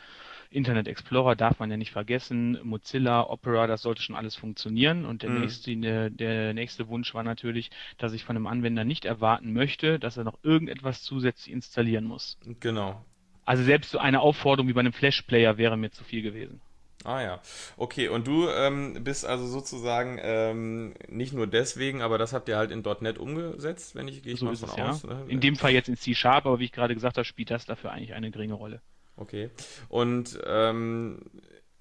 Internet 0.51 0.89
Explorer 0.89 1.37
darf 1.37 1.61
man 1.61 1.71
ja 1.71 1.77
nicht 1.77 1.93
vergessen, 1.93 2.59
Mozilla, 2.65 3.23
Opera, 3.29 3.69
das 3.69 3.83
sollte 3.83 4.03
schon 4.03 4.17
alles 4.17 4.35
funktionieren. 4.35 5.05
Und 5.05 5.23
der, 5.23 5.31
mhm. 5.31 5.41
nächste, 5.43 5.77
der, 5.77 6.11
der 6.11 6.55
nächste 6.55 6.89
Wunsch 6.89 7.15
war 7.15 7.23
natürlich, 7.23 7.71
dass 7.99 8.13
ich 8.13 8.25
von 8.25 8.37
einem 8.37 8.49
Anwender 8.49 8.85
nicht 8.85 9.05
erwarten 9.05 9.53
möchte, 9.53 10.01
dass 10.01 10.17
er 10.17 10.25
noch 10.25 10.39
irgendetwas 10.43 11.03
zusätzlich 11.03 11.53
installieren 11.53 12.05
muss. 12.05 12.37
Genau. 12.59 13.05
Also 13.45 13.63
selbst 13.63 13.93
so 13.93 13.99
eine 13.99 14.21
Aufforderung 14.21 14.69
wie 14.69 14.73
bei 14.73 14.81
einem 14.81 14.93
Flash-Player 14.93 15.57
wäre 15.57 15.77
mir 15.77 15.91
zu 15.91 16.03
viel 16.03 16.23
gewesen. 16.23 16.61
Ah 17.05 17.23
ja, 17.23 17.41
okay. 17.77 18.09
Und 18.09 18.27
du 18.27 18.49
ähm, 18.49 19.03
bist 19.03 19.25
also 19.25 19.47
sozusagen 19.47 20.19
ähm, 20.21 20.95
nicht 21.09 21.33
nur 21.33 21.47
deswegen, 21.47 22.03
aber 22.03 22.19
das 22.19 22.33
habt 22.33 22.49
ihr 22.49 22.57
halt 22.59 22.71
in 22.71 22.83
.NET 23.01 23.19
umgesetzt, 23.19 23.95
wenn 23.95 24.07
ich 24.09 24.23
gehe 24.23 24.35
ich 24.35 24.41
so 24.41 24.47
mal 24.47 24.57
von 24.57 24.69
es, 24.69 24.75
aus. 24.75 25.03
Ja. 25.05 25.15
Ne? 25.15 25.25
In 25.29 25.41
dem 25.41 25.57
Fall 25.57 25.71
jetzt 25.71 25.89
in 25.89 25.97
C 25.97 26.15
Sharp, 26.15 26.45
aber 26.45 26.59
wie 26.59 26.65
ich 26.65 26.73
gerade 26.73 26.95
gesagt 26.95 27.17
habe, 27.17 27.25
spielt 27.25 27.51
das 27.51 27.65
dafür 27.65 27.93
eigentlich 27.93 28.13
eine 28.13 28.31
geringe 28.31 28.55
Rolle. 28.55 28.83
Okay. 29.21 29.51
Und 29.91 30.39
ähm, 30.47 31.21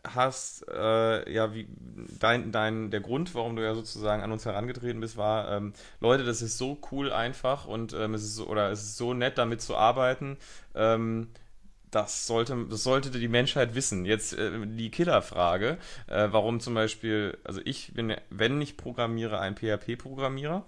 hast 0.04 0.66
äh, 0.70 1.32
ja 1.32 1.54
wie 1.54 1.68
dein, 2.20 2.52
dein 2.52 2.92
der 2.92 3.00
Grund, 3.00 3.34
warum 3.34 3.56
du 3.56 3.64
ja 3.64 3.76
sozusagen 3.76 4.22
an 4.22 4.32
uns 4.32 4.46
herangetreten 4.46 5.00
bist, 5.00 5.18
war 5.18 5.52
ähm, 5.52 5.74
Leute, 6.02 6.24
das 6.26 6.42
ist 6.42 6.58
so 6.58 6.78
cool 6.92 7.12
einfach 7.12 7.66
und 7.66 7.94
ähm, 7.94 8.14
es 8.14 8.24
ist 8.24 8.36
so, 8.36 8.48
oder 8.48 8.72
es 8.72 8.84
ist 8.84 8.98
so 8.98 9.14
nett 9.14 9.38
damit 9.38 9.62
zu 9.62 9.76
arbeiten. 9.76 10.38
Ähm, 10.76 11.30
das 11.92 12.28
sollte, 12.28 12.68
das 12.70 12.84
sollte 12.84 13.10
die 13.10 13.28
Menschheit 13.28 13.74
wissen. 13.74 14.06
Jetzt 14.06 14.34
äh, 14.34 14.52
die 14.66 14.92
Killerfrage, 14.92 15.78
äh, 16.08 16.28
warum 16.32 16.60
zum 16.60 16.74
Beispiel, 16.74 17.38
also 17.44 17.62
ich 17.64 17.94
bin, 17.94 18.16
wenn 18.30 18.62
ich 18.62 18.78
programmiere, 18.78 19.40
ein 19.40 19.56
PHP-Programmierer 19.56 20.66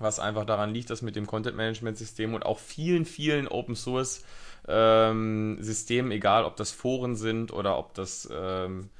was 0.00 0.18
einfach 0.18 0.44
daran 0.44 0.72
liegt, 0.72 0.90
dass 0.90 1.02
mit 1.02 1.16
dem 1.16 1.26
Content 1.26 1.56
Management 1.56 1.98
System 1.98 2.34
und 2.34 2.44
auch 2.44 2.58
vielen, 2.58 3.04
vielen 3.04 3.48
Open 3.48 3.76
Source 3.76 4.24
ähm, 4.68 5.58
Systemen, 5.60 6.10
egal 6.10 6.44
ob 6.44 6.56
das 6.56 6.70
Foren 6.70 7.16
sind 7.16 7.52
oder 7.52 7.78
ob 7.78 7.94
das 7.94 8.28
ähm, 8.32 8.90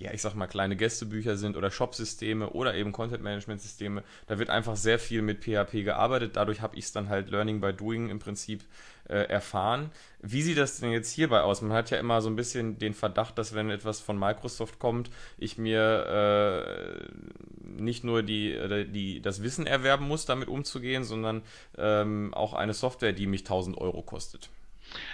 ja, 0.00 0.14
ich 0.14 0.22
sag 0.22 0.34
mal, 0.34 0.46
kleine 0.46 0.76
Gästebücher 0.76 1.36
sind 1.36 1.58
oder 1.58 1.70
Shop-Systeme 1.70 2.48
oder 2.50 2.74
eben 2.74 2.90
Content-Management-Systeme. 2.90 4.02
Da 4.26 4.38
wird 4.38 4.48
einfach 4.48 4.74
sehr 4.76 4.98
viel 4.98 5.20
mit 5.20 5.44
PHP 5.44 5.84
gearbeitet. 5.84 6.36
Dadurch 6.36 6.62
habe 6.62 6.74
ich 6.76 6.86
es 6.86 6.92
dann 6.92 7.10
halt 7.10 7.28
Learning 7.28 7.60
by 7.60 7.74
Doing 7.74 8.08
im 8.08 8.18
Prinzip 8.18 8.64
äh, 9.10 9.24
erfahren. 9.28 9.90
Wie 10.22 10.40
sieht 10.40 10.56
das 10.56 10.80
denn 10.80 10.92
jetzt 10.92 11.12
hierbei 11.12 11.42
aus? 11.42 11.60
Man 11.60 11.74
hat 11.74 11.90
ja 11.90 11.98
immer 11.98 12.22
so 12.22 12.30
ein 12.30 12.36
bisschen 12.36 12.78
den 12.78 12.94
Verdacht, 12.94 13.36
dass 13.36 13.54
wenn 13.54 13.68
etwas 13.68 14.00
von 14.00 14.18
Microsoft 14.18 14.78
kommt, 14.78 15.10
ich 15.36 15.58
mir 15.58 16.06
äh, 16.06 17.39
nicht 17.80 18.04
nur 18.04 18.22
die, 18.22 18.86
die, 18.92 19.20
das 19.20 19.42
Wissen 19.42 19.66
erwerben 19.66 20.06
muss, 20.06 20.26
damit 20.26 20.48
umzugehen, 20.48 21.04
sondern 21.04 21.42
ähm, 21.76 22.32
auch 22.34 22.54
eine 22.54 22.74
Software, 22.74 23.12
die 23.12 23.26
mich 23.26 23.42
1000 23.42 23.76
Euro 23.78 24.02
kostet. 24.02 24.50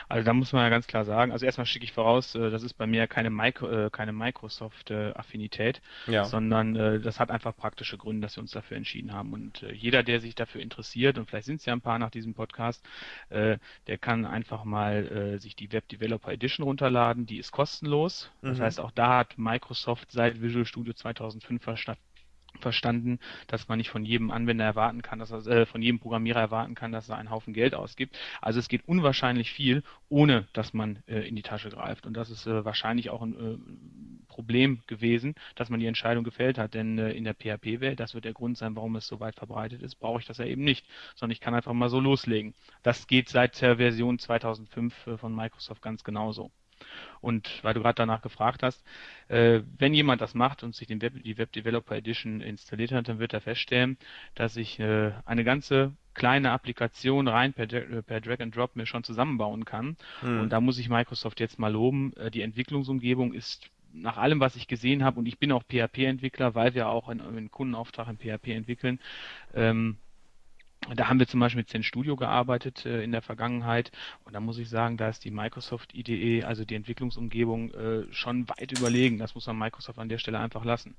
Also 0.08 0.24
da 0.24 0.32
muss 0.32 0.52
man 0.52 0.62
ja 0.62 0.68
ganz 0.68 0.86
klar 0.86 1.04
sagen, 1.04 1.32
also 1.32 1.44
erstmal 1.44 1.66
schicke 1.66 1.84
ich 1.84 1.92
voraus, 1.92 2.34
äh, 2.34 2.50
das 2.50 2.62
ist 2.62 2.74
bei 2.74 2.86
mir 2.86 3.06
keine, 3.06 3.30
Micro, 3.30 3.68
äh, 3.68 3.90
keine 3.90 4.12
Microsoft-Affinität, 4.12 5.80
ja. 6.06 6.24
sondern 6.24 6.76
äh, 6.76 7.00
das 7.00 7.20
hat 7.20 7.30
einfach 7.30 7.56
praktische 7.56 7.98
Gründe, 7.98 8.26
dass 8.26 8.36
wir 8.36 8.42
uns 8.42 8.52
dafür 8.52 8.76
entschieden 8.76 9.12
haben. 9.12 9.32
Und 9.32 9.64
jeder, 9.72 10.02
der 10.02 10.20
sich 10.20 10.34
dafür 10.34 10.60
interessiert, 10.60 11.18
und 11.18 11.28
vielleicht 11.28 11.46
sind 11.46 11.56
es 11.56 11.66
ja 11.66 11.72
ein 11.72 11.80
paar 11.80 11.98
nach 11.98 12.10
diesem 12.10 12.34
Podcast, 12.34 12.84
der 13.30 13.98
kann 14.00 14.24
einfach 14.24 14.64
mal 14.64 15.38
sich 15.38 15.56
die 15.56 15.72
Web 15.72 15.88
Developer 15.88 16.32
Edition 16.32 16.64
runterladen, 16.64 17.26
die 17.26 17.38
ist 17.38 17.50
kostenlos. 17.50 18.30
Das 18.42 18.58
mhm. 18.58 18.62
heißt, 18.62 18.80
auch 18.80 18.90
da 18.90 19.18
hat 19.18 19.38
Microsoft 19.38 20.10
seit 20.12 20.40
Visual 20.40 20.64
Studio 20.64 20.92
2005 20.92 21.62
verstanden, 21.62 22.00
dass 22.60 23.68
man 23.68 23.78
nicht 23.78 23.90
von 23.90 24.04
jedem 24.04 24.30
Anwender 24.30 24.64
erwarten 24.64 25.02
kann, 25.02 25.18
dass 25.18 25.30
er, 25.30 25.46
äh, 25.46 25.66
von 25.66 25.82
jedem 25.82 25.98
Programmierer 25.98 26.40
erwarten 26.40 26.74
kann, 26.74 26.92
dass 26.92 27.08
er 27.08 27.16
einen 27.16 27.30
Haufen 27.30 27.54
Geld 27.54 27.74
ausgibt. 27.74 28.16
Also 28.40 28.58
es 28.58 28.68
geht 28.68 28.86
unwahrscheinlich 28.86 29.52
viel, 29.52 29.82
ohne 30.08 30.46
dass 30.52 30.72
man 30.72 31.02
äh, 31.06 31.26
in 31.28 31.36
die 31.36 31.42
Tasche 31.42 31.70
greift. 31.70 32.06
Und 32.06 32.14
das 32.14 32.30
ist 32.30 32.46
äh, 32.46 32.64
wahrscheinlich 32.64 33.10
auch 33.10 33.22
ein 33.22 33.34
äh, 33.34 34.26
Problem 34.28 34.82
gewesen, 34.86 35.34
dass 35.54 35.70
man 35.70 35.80
die 35.80 35.86
Entscheidung 35.86 36.24
gefällt 36.24 36.58
hat. 36.58 36.74
Denn 36.74 36.98
äh, 36.98 37.12
in 37.12 37.24
der 37.24 37.34
PHP-Welt, 37.34 38.00
das 38.00 38.14
wird 38.14 38.24
der 38.24 38.32
Grund 38.32 38.58
sein, 38.58 38.76
warum 38.76 38.96
es 38.96 39.06
so 39.06 39.20
weit 39.20 39.36
verbreitet 39.36 39.82
ist, 39.82 39.96
brauche 39.96 40.20
ich 40.20 40.26
das 40.26 40.38
ja 40.38 40.44
eben 40.44 40.64
nicht, 40.64 40.86
sondern 41.14 41.32
ich 41.32 41.40
kann 41.40 41.54
einfach 41.54 41.72
mal 41.72 41.88
so 41.88 42.00
loslegen. 42.00 42.54
Das 42.82 43.06
geht 43.06 43.28
seit 43.28 43.60
der 43.60 43.76
Version 43.76 44.18
2005 44.18 45.06
äh, 45.06 45.16
von 45.16 45.34
Microsoft 45.34 45.82
ganz 45.82 46.04
genauso. 46.04 46.50
Und 47.20 47.62
weil 47.62 47.74
du 47.74 47.80
gerade 47.80 47.96
danach 47.96 48.22
gefragt 48.22 48.62
hast, 48.62 48.84
äh, 49.28 49.60
wenn 49.78 49.94
jemand 49.94 50.20
das 50.20 50.34
macht 50.34 50.62
und 50.62 50.74
sich 50.74 50.86
den 50.86 51.02
Web, 51.02 51.22
die 51.22 51.38
Web 51.38 51.52
Developer 51.52 51.96
Edition 51.96 52.40
installiert 52.40 52.92
hat, 52.92 53.08
dann 53.08 53.18
wird 53.18 53.32
er 53.32 53.40
feststellen, 53.40 53.96
dass 54.34 54.56
ich 54.56 54.78
äh, 54.78 55.12
eine 55.24 55.44
ganze 55.44 55.92
kleine 56.14 56.50
Applikation 56.50 57.28
rein 57.28 57.52
per, 57.52 57.66
per 57.66 58.20
Drag 58.20 58.40
and 58.40 58.56
Drop 58.56 58.74
mir 58.74 58.86
schon 58.86 59.04
zusammenbauen 59.04 59.64
kann. 59.64 59.96
Mhm. 60.22 60.40
Und 60.40 60.50
da 60.50 60.60
muss 60.60 60.78
ich 60.78 60.88
Microsoft 60.88 61.40
jetzt 61.40 61.58
mal 61.58 61.72
loben. 61.72 62.12
Äh, 62.16 62.30
die 62.30 62.42
Entwicklungsumgebung 62.42 63.32
ist 63.32 63.70
nach 63.92 64.16
allem, 64.16 64.40
was 64.40 64.56
ich 64.56 64.68
gesehen 64.68 65.04
habe, 65.04 65.18
und 65.18 65.26
ich 65.26 65.38
bin 65.38 65.52
auch 65.52 65.62
PHP-Entwickler, 65.62 66.54
weil 66.54 66.74
wir 66.74 66.88
auch 66.88 67.08
einen 67.08 67.50
Kundenauftrag 67.50 68.08
in 68.08 68.18
PHP 68.18 68.48
entwickeln, 68.48 69.00
ähm, 69.54 69.96
da 70.94 71.08
haben 71.08 71.18
wir 71.18 71.26
zum 71.26 71.40
Beispiel 71.40 71.60
mit 71.60 71.68
Zen 71.68 71.82
Studio 71.82 72.16
gearbeitet 72.16 72.86
äh, 72.86 73.02
in 73.02 73.12
der 73.12 73.22
Vergangenheit 73.22 73.90
und 74.24 74.34
da 74.34 74.40
muss 74.40 74.58
ich 74.58 74.68
sagen, 74.68 74.96
da 74.96 75.08
ist 75.08 75.24
die 75.24 75.30
Microsoft 75.30 75.94
IDE, 75.94 76.44
also 76.44 76.64
die 76.64 76.76
Entwicklungsumgebung, 76.76 77.70
äh, 77.72 78.12
schon 78.12 78.48
weit 78.48 78.72
überlegen. 78.72 79.18
Das 79.18 79.34
muss 79.34 79.46
man 79.46 79.58
Microsoft 79.58 79.98
an 79.98 80.08
der 80.08 80.18
Stelle 80.18 80.38
einfach 80.38 80.64
lassen. 80.64 80.96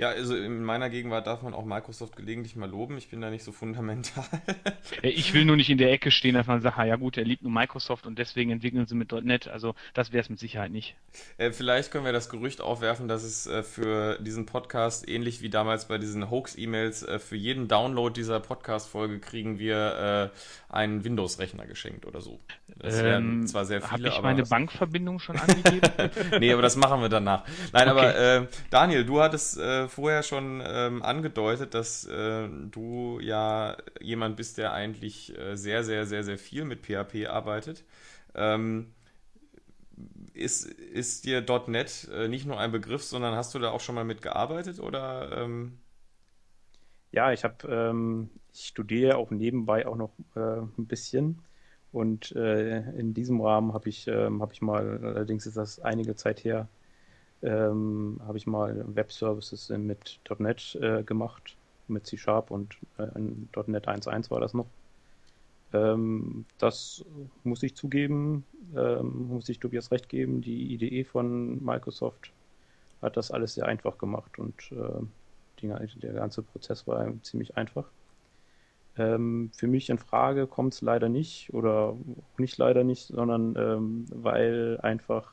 Ja, 0.00 0.08
also 0.08 0.34
in 0.34 0.64
meiner 0.64 0.88
Gegenwart 0.88 1.26
darf 1.26 1.42
man 1.42 1.52
auch 1.52 1.66
Microsoft 1.66 2.16
gelegentlich 2.16 2.56
mal 2.56 2.70
loben. 2.70 2.96
Ich 2.96 3.10
bin 3.10 3.20
da 3.20 3.28
nicht 3.28 3.44
so 3.44 3.52
fundamental. 3.52 4.24
ich 5.02 5.34
will 5.34 5.44
nur 5.44 5.56
nicht 5.56 5.68
in 5.68 5.76
der 5.76 5.92
Ecke 5.92 6.10
stehen, 6.10 6.34
dass 6.34 6.46
man 6.46 6.62
sagt, 6.62 6.78
ja 6.78 6.96
gut, 6.96 7.18
er 7.18 7.24
liebt 7.24 7.42
nur 7.42 7.52
Microsoft 7.52 8.06
und 8.06 8.18
deswegen 8.18 8.50
entwickeln 8.50 8.86
sie 8.86 8.94
mit 8.94 9.12
.NET. 9.12 9.48
Also 9.48 9.74
das 9.92 10.10
wäre 10.10 10.22
es 10.22 10.30
mit 10.30 10.38
Sicherheit 10.38 10.72
nicht. 10.72 10.96
Äh, 11.36 11.52
vielleicht 11.52 11.90
können 11.90 12.06
wir 12.06 12.14
das 12.14 12.30
Gerücht 12.30 12.62
aufwerfen, 12.62 13.08
dass 13.08 13.22
es 13.24 13.46
äh, 13.46 13.62
für 13.62 14.18
diesen 14.22 14.46
Podcast 14.46 15.06
ähnlich 15.06 15.42
wie 15.42 15.50
damals 15.50 15.86
bei 15.86 15.98
diesen 15.98 16.30
Hoax-E-Mails 16.30 17.02
äh, 17.02 17.18
für 17.18 17.36
jeden 17.36 17.68
Download 17.68 18.18
dieser 18.18 18.40
Podcast-Folge 18.40 19.20
kriegen 19.20 19.58
wir 19.58 20.30
äh, 20.32 20.74
einen 20.74 21.04
Windows-Rechner 21.04 21.66
geschenkt 21.66 22.06
oder 22.06 22.22
so. 22.22 22.40
Das 22.78 22.98
ähm, 23.00 23.46
zwar 23.46 23.66
sehr 23.66 23.82
viele, 23.82 23.90
Habe 23.90 24.08
ich 24.08 24.22
meine 24.22 24.44
Bankverbindung 24.44 25.18
schon 25.18 25.36
angegeben? 25.36 25.80
nee, 26.40 26.52
aber 26.52 26.62
das 26.62 26.76
machen 26.76 27.02
wir 27.02 27.10
danach. 27.10 27.44
Nein, 27.72 27.88
okay. 27.88 27.90
aber 27.90 28.16
äh, 28.16 28.46
Daniel, 28.70 29.04
du 29.04 29.20
hattest 29.20 29.58
äh, 29.60 29.88
vorher 29.88 30.22
schon 30.22 30.62
ähm, 30.66 31.02
angedeutet, 31.02 31.74
dass 31.74 32.06
äh, 32.06 32.48
du 32.48 33.20
ja 33.20 33.76
jemand 34.00 34.36
bist, 34.36 34.58
der 34.58 34.72
eigentlich 34.72 35.36
äh, 35.38 35.56
sehr, 35.56 35.84
sehr, 35.84 36.06
sehr, 36.06 36.24
sehr 36.24 36.38
viel 36.38 36.64
mit 36.64 36.86
PHP 36.86 37.28
arbeitet. 37.28 37.84
Ähm, 38.34 38.92
ist, 40.34 40.64
ist 40.66 41.26
dir 41.26 41.44
.NET 41.68 42.08
äh, 42.12 42.28
nicht 42.28 42.46
nur 42.46 42.58
ein 42.58 42.72
Begriff, 42.72 43.02
sondern 43.02 43.34
hast 43.34 43.54
du 43.54 43.58
da 43.58 43.70
auch 43.70 43.80
schon 43.80 43.94
mal 43.94 44.04
mit 44.04 44.22
gearbeitet 44.22 44.80
oder? 44.80 45.42
Ähm? 45.42 45.78
Ja, 47.12 47.32
ich 47.32 47.44
habe, 47.44 47.66
ähm, 47.68 48.30
ich 48.52 48.66
studiere 48.68 49.16
auch 49.16 49.30
nebenbei 49.30 49.86
auch 49.86 49.96
noch 49.96 50.12
äh, 50.36 50.40
ein 50.60 50.86
bisschen 50.86 51.40
und 51.92 52.32
äh, 52.36 52.78
in 52.92 53.14
diesem 53.14 53.40
Rahmen 53.40 53.74
habe 53.74 53.88
ich, 53.88 54.06
ähm, 54.06 54.42
habe 54.42 54.52
ich 54.52 54.62
mal, 54.62 55.00
allerdings 55.04 55.46
ist 55.46 55.56
das 55.56 55.80
einige 55.80 56.14
Zeit 56.14 56.44
her, 56.44 56.68
ähm, 57.42 58.20
habe 58.26 58.38
ich 58.38 58.46
mal 58.46 58.84
Web-Services 58.94 59.70
mit 59.70 60.20
.NET 60.38 60.78
äh, 60.80 61.02
gemacht, 61.02 61.56
mit 61.88 62.06
C-Sharp 62.06 62.50
und 62.50 62.76
äh, 62.98 63.06
.NET 63.14 63.88
1.1 63.88 64.30
war 64.30 64.40
das 64.40 64.54
noch. 64.54 64.66
Ähm, 65.72 66.44
das 66.58 67.04
muss 67.44 67.62
ich 67.62 67.76
zugeben, 67.76 68.44
ähm, 68.76 69.28
muss 69.28 69.48
ich 69.48 69.58
Tobias 69.58 69.90
recht 69.90 70.08
geben, 70.08 70.40
die 70.40 70.72
Idee 70.74 71.04
von 71.04 71.62
Microsoft 71.64 72.32
hat 73.02 73.16
das 73.16 73.30
alles 73.30 73.54
sehr 73.54 73.66
einfach 73.66 73.96
gemacht 73.98 74.38
und 74.38 74.72
äh, 74.72 75.02
die, 75.60 75.68
der 76.00 76.12
ganze 76.12 76.42
Prozess 76.42 76.86
war 76.86 77.12
ziemlich 77.22 77.56
einfach. 77.56 77.90
Ähm, 78.96 79.50
für 79.56 79.68
mich 79.68 79.88
in 79.90 79.98
Frage 79.98 80.46
kommt 80.46 80.74
es 80.74 80.80
leider 80.80 81.08
nicht 81.08 81.54
oder 81.54 81.96
nicht 82.36 82.58
leider 82.58 82.84
nicht, 82.84 83.06
sondern 83.06 83.54
ähm, 83.56 84.06
weil 84.10 84.78
einfach 84.82 85.32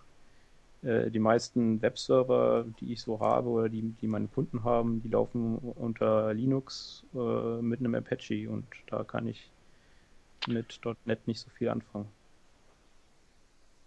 äh, 0.84 1.10
die 1.10 1.20
meisten 1.20 1.82
Webserver, 1.82 2.66
die 2.80 2.94
ich 2.94 3.02
so 3.02 3.20
habe 3.20 3.50
oder 3.50 3.70
die, 3.70 3.82
die 3.82 4.08
meine 4.08 4.28
Kunden 4.28 4.64
haben, 4.64 5.02
die 5.02 5.10
laufen 5.10 5.58
unter 5.58 6.34
Linux 6.34 7.04
äh, 7.14 7.62
mit 7.62 7.80
einem 7.80 7.96
Apache 7.96 8.50
und 8.50 8.66
da 8.88 9.04
kann 9.04 9.28
ich 9.28 9.50
mit 10.48 10.80
.NET 11.06 11.28
nicht 11.28 11.40
so 11.40 11.50
viel 11.50 11.70
anfangen. 11.70 12.08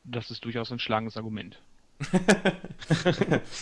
Das 0.05 0.31
ist 0.31 0.45
durchaus 0.45 0.73
ein 0.73 0.79
schlagendes 0.79 1.17
Argument. 1.17 1.61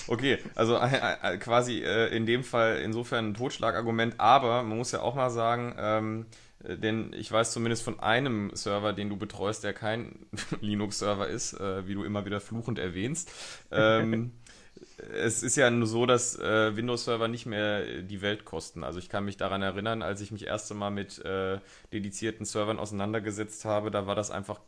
okay, 0.06 0.38
also 0.54 0.76
äh, 0.76 1.16
äh, 1.22 1.38
quasi 1.38 1.82
äh, 1.82 2.14
in 2.16 2.24
dem 2.24 2.44
Fall 2.44 2.78
insofern 2.78 3.30
ein 3.30 3.34
Totschlagargument, 3.34 4.14
aber 4.18 4.62
man 4.62 4.78
muss 4.78 4.92
ja 4.92 5.00
auch 5.00 5.16
mal 5.16 5.30
sagen, 5.30 5.74
ähm, 5.76 6.26
äh, 6.30 6.47
denn 6.66 7.12
ich 7.12 7.30
weiß 7.30 7.52
zumindest 7.52 7.82
von 7.82 8.00
einem 8.00 8.50
Server, 8.54 8.92
den 8.92 9.08
du 9.08 9.16
betreust, 9.16 9.64
der 9.64 9.72
kein 9.72 10.26
Linux-Server 10.60 11.28
ist, 11.28 11.54
äh, 11.54 11.86
wie 11.86 11.94
du 11.94 12.04
immer 12.04 12.24
wieder 12.24 12.40
fluchend 12.40 12.78
erwähnst. 12.78 13.30
Ähm, 13.70 14.32
es 15.12 15.42
ist 15.42 15.56
ja 15.56 15.70
nur 15.70 15.86
so, 15.86 16.06
dass 16.06 16.38
äh, 16.38 16.74
Windows-Server 16.74 17.28
nicht 17.28 17.46
mehr 17.46 18.02
die 18.02 18.22
Welt 18.22 18.44
kosten. 18.44 18.84
Also 18.84 18.98
ich 18.98 19.08
kann 19.08 19.24
mich 19.24 19.36
daran 19.36 19.62
erinnern, 19.62 20.02
als 20.02 20.20
ich 20.20 20.32
mich 20.32 20.46
erste 20.46 20.74
Mal 20.74 20.90
mit 20.90 21.24
äh, 21.24 21.58
dedizierten 21.92 22.44
Servern 22.44 22.78
auseinandergesetzt 22.78 23.64
habe, 23.64 23.90
da 23.90 24.06
war 24.06 24.14
das 24.14 24.30
einfach 24.30 24.60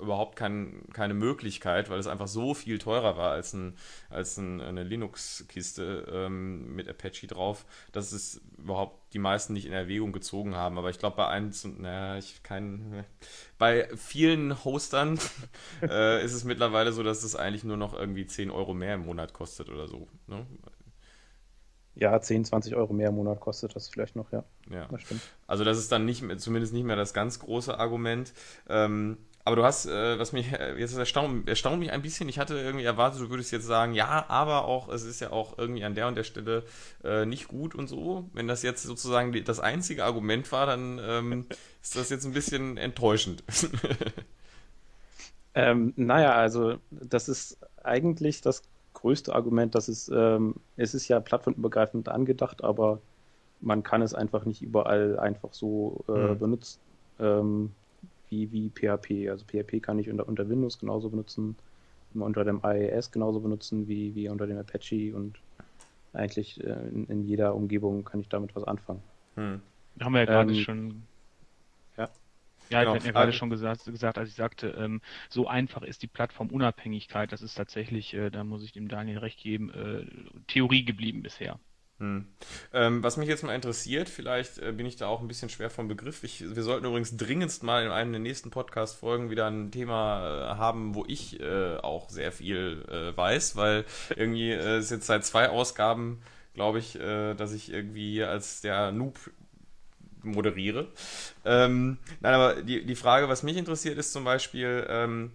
überhaupt 0.00 0.36
kein, 0.36 0.84
keine 0.92 1.14
Möglichkeit, 1.14 1.90
weil 1.90 1.98
es 1.98 2.06
einfach 2.06 2.28
so 2.28 2.54
viel 2.54 2.78
teurer 2.78 3.16
war 3.16 3.32
als, 3.32 3.52
ein, 3.52 3.76
als 4.10 4.36
ein, 4.36 4.60
eine 4.60 4.82
Linux-Kiste 4.84 6.06
ähm, 6.12 6.74
mit 6.74 6.88
Apache 6.88 7.26
drauf, 7.26 7.64
dass 7.92 8.12
es 8.12 8.40
überhaupt 8.58 9.14
die 9.14 9.18
meisten 9.18 9.52
nicht 9.52 9.66
in 9.66 9.72
Erwägung 9.72 10.12
gezogen 10.12 10.54
haben. 10.54 10.78
Aber 10.78 10.90
ich 10.90 10.98
glaube, 10.98 11.16
bei 11.16 11.28
eins 11.28 11.64
und 11.64 11.80
naja, 11.80 12.16
ich 12.16 12.42
kein, 12.42 13.04
bei 13.58 13.88
vielen 13.96 14.64
Hostern 14.64 15.18
äh, 15.82 16.24
ist 16.24 16.32
es 16.32 16.44
mittlerweile 16.44 16.92
so, 16.92 17.02
dass 17.02 17.22
es 17.22 17.36
eigentlich 17.36 17.64
nur 17.64 17.76
noch 17.76 17.94
irgendwie 17.94 18.26
10 18.26 18.50
Euro 18.50 18.74
mehr 18.74 18.94
im 18.94 19.06
Monat 19.06 19.32
kostet 19.32 19.68
oder 19.68 19.88
so. 19.88 20.08
Ne? 20.26 20.46
Ja, 21.94 22.18
10, 22.18 22.46
20 22.46 22.74
Euro 22.74 22.92
mehr 22.94 23.10
im 23.10 23.16
Monat 23.16 23.40
kostet 23.40 23.76
das 23.76 23.88
vielleicht 23.88 24.16
noch, 24.16 24.32
ja. 24.32 24.44
Ja, 24.70 24.86
das 24.90 25.02
stimmt. 25.02 25.20
Also 25.46 25.62
das 25.62 25.76
ist 25.76 25.92
dann 25.92 26.06
nicht 26.06 26.22
mehr, 26.22 26.38
zumindest 26.38 26.72
nicht 26.72 26.84
mehr 26.84 26.96
das 26.96 27.12
ganz 27.12 27.38
große 27.38 27.78
Argument. 27.78 28.32
Ähm, 28.68 29.18
aber 29.44 29.56
du 29.56 29.64
hast, 29.64 29.86
äh, 29.86 30.18
was 30.18 30.32
mich 30.32 30.52
äh, 30.52 30.78
jetzt 30.78 30.96
erstaunt, 30.96 31.48
erstaunt 31.48 31.80
mich 31.80 31.90
ein 31.90 32.02
bisschen. 32.02 32.28
Ich 32.28 32.38
hatte 32.38 32.56
irgendwie 32.56 32.84
erwartet, 32.84 33.20
du 33.20 33.30
würdest 33.30 33.50
jetzt 33.50 33.66
sagen, 33.66 33.92
ja, 33.92 34.26
aber 34.28 34.66
auch, 34.66 34.88
es 34.88 35.02
ist 35.02 35.20
ja 35.20 35.30
auch 35.30 35.58
irgendwie 35.58 35.84
an 35.84 35.94
der 35.96 36.06
und 36.06 36.14
der 36.14 36.22
Stelle 36.22 36.62
äh, 37.02 37.26
nicht 37.26 37.48
gut 37.48 37.74
und 37.74 37.88
so. 37.88 38.28
Wenn 38.34 38.46
das 38.46 38.62
jetzt 38.62 38.84
sozusagen 38.84 39.32
die, 39.32 39.42
das 39.42 39.58
einzige 39.58 40.04
Argument 40.04 40.50
war, 40.52 40.66
dann 40.66 41.00
ähm, 41.02 41.46
ist 41.82 41.96
das 41.96 42.10
jetzt 42.10 42.24
ein 42.24 42.32
bisschen 42.32 42.76
enttäuschend. 42.76 43.42
ähm, 45.54 45.92
naja, 45.96 46.34
also 46.34 46.76
das 46.90 47.28
ist 47.28 47.58
eigentlich 47.82 48.42
das 48.42 48.62
größte 48.94 49.34
Argument, 49.34 49.74
dass 49.74 49.88
es, 49.88 50.08
ähm, 50.14 50.54
es 50.76 50.94
ist 50.94 51.08
ja 51.08 51.18
plattformübergreifend 51.18 52.08
angedacht, 52.08 52.62
aber 52.62 53.00
man 53.60 53.82
kann 53.82 54.02
es 54.02 54.14
einfach 54.14 54.44
nicht 54.44 54.62
überall 54.62 55.18
einfach 55.18 55.52
so 55.52 56.04
äh, 56.08 56.12
mhm. 56.12 56.38
benutzen 56.38 56.78
ähm, 57.18 57.72
wie, 58.32 58.50
wie 58.50 58.70
PHP. 58.70 59.30
Also 59.30 59.44
PHP 59.44 59.80
kann 59.80 59.98
ich 59.98 60.10
unter, 60.10 60.26
unter 60.26 60.48
Windows 60.48 60.78
genauso 60.78 61.10
benutzen, 61.10 61.54
unter 62.14 62.44
dem 62.44 62.60
IIS 62.64 63.12
genauso 63.12 63.40
benutzen 63.40 63.86
wie, 63.86 64.14
wie 64.14 64.28
unter 64.28 64.46
dem 64.46 64.58
Apache 64.58 65.14
und 65.14 65.38
eigentlich 66.14 66.62
äh, 66.64 66.72
in, 66.88 67.06
in, 67.06 67.24
jeder 67.24 67.54
Umgebung 67.54 68.04
kann 68.04 68.20
ich 68.20 68.28
damit 68.28 68.54
was 68.56 68.64
anfangen. 68.64 69.02
Hm. 69.36 69.60
Haben 70.00 70.12
wir 70.12 70.20
ja 70.20 70.26
gerade 70.26 70.52
ähm, 70.52 70.60
schon. 70.60 71.02
Ja. 71.96 72.08
Ja, 72.70 72.80
genau. 72.80 72.92
ich 72.92 73.00
hatte 73.00 73.06
ja 73.06 73.12
gerade 73.12 73.32
schon 73.32 73.50
gesagt, 73.50 73.84
gesagt, 73.84 74.18
als 74.18 74.28
ich 74.30 74.34
sagte, 74.34 74.68
ähm, 74.78 75.00
so 75.28 75.46
einfach 75.46 75.82
ist 75.82 76.02
die 76.02 76.06
Plattformunabhängigkeit. 76.06 77.32
Das 77.32 77.42
ist 77.42 77.54
tatsächlich, 77.54 78.14
äh, 78.14 78.30
da 78.30 78.44
muss 78.44 78.62
ich 78.62 78.72
dem 78.72 78.88
Daniel 78.88 79.18
recht 79.18 79.40
geben, 79.40 79.70
äh, 79.70 80.06
Theorie 80.48 80.84
geblieben 80.84 81.22
bisher. 81.22 81.58
Hm. 82.02 82.26
Ähm, 82.72 83.04
was 83.04 83.16
mich 83.16 83.28
jetzt 83.28 83.44
mal 83.44 83.54
interessiert, 83.54 84.08
vielleicht 84.08 84.58
äh, 84.58 84.72
bin 84.72 84.86
ich 84.86 84.96
da 84.96 85.06
auch 85.06 85.20
ein 85.20 85.28
bisschen 85.28 85.48
schwer 85.48 85.70
vom 85.70 85.86
Begriff. 85.86 86.24
Ich, 86.24 86.42
wir 86.42 86.64
sollten 86.64 86.84
übrigens 86.84 87.16
dringendst 87.16 87.62
mal 87.62 87.84
in 87.84 87.92
einem 87.92 88.10
der 88.10 88.20
nächsten 88.20 88.50
Podcast-Folgen 88.50 89.30
wieder 89.30 89.46
ein 89.46 89.70
Thema 89.70 90.50
äh, 90.50 90.56
haben, 90.56 90.96
wo 90.96 91.04
ich 91.06 91.38
äh, 91.38 91.76
auch 91.76 92.10
sehr 92.10 92.32
viel 92.32 92.84
äh, 92.90 93.16
weiß, 93.16 93.54
weil 93.54 93.84
irgendwie 94.16 94.50
äh, 94.50 94.80
ist 94.80 94.90
jetzt 94.90 95.06
seit 95.06 95.24
zwei 95.24 95.48
Ausgaben, 95.48 96.20
glaube 96.54 96.80
ich, 96.80 96.98
äh, 96.98 97.34
dass 97.34 97.52
ich 97.52 97.72
irgendwie 97.72 98.24
als 98.24 98.62
der 98.62 98.90
Noob 98.90 99.16
moderiere. 100.24 100.88
Ähm, 101.44 101.98
nein, 102.18 102.34
aber 102.34 102.62
die, 102.62 102.84
die 102.84 102.96
Frage, 102.96 103.28
was 103.28 103.44
mich 103.44 103.56
interessiert, 103.56 103.96
ist 103.96 104.12
zum 104.12 104.24
Beispiel, 104.24 104.84
ähm, 104.88 105.30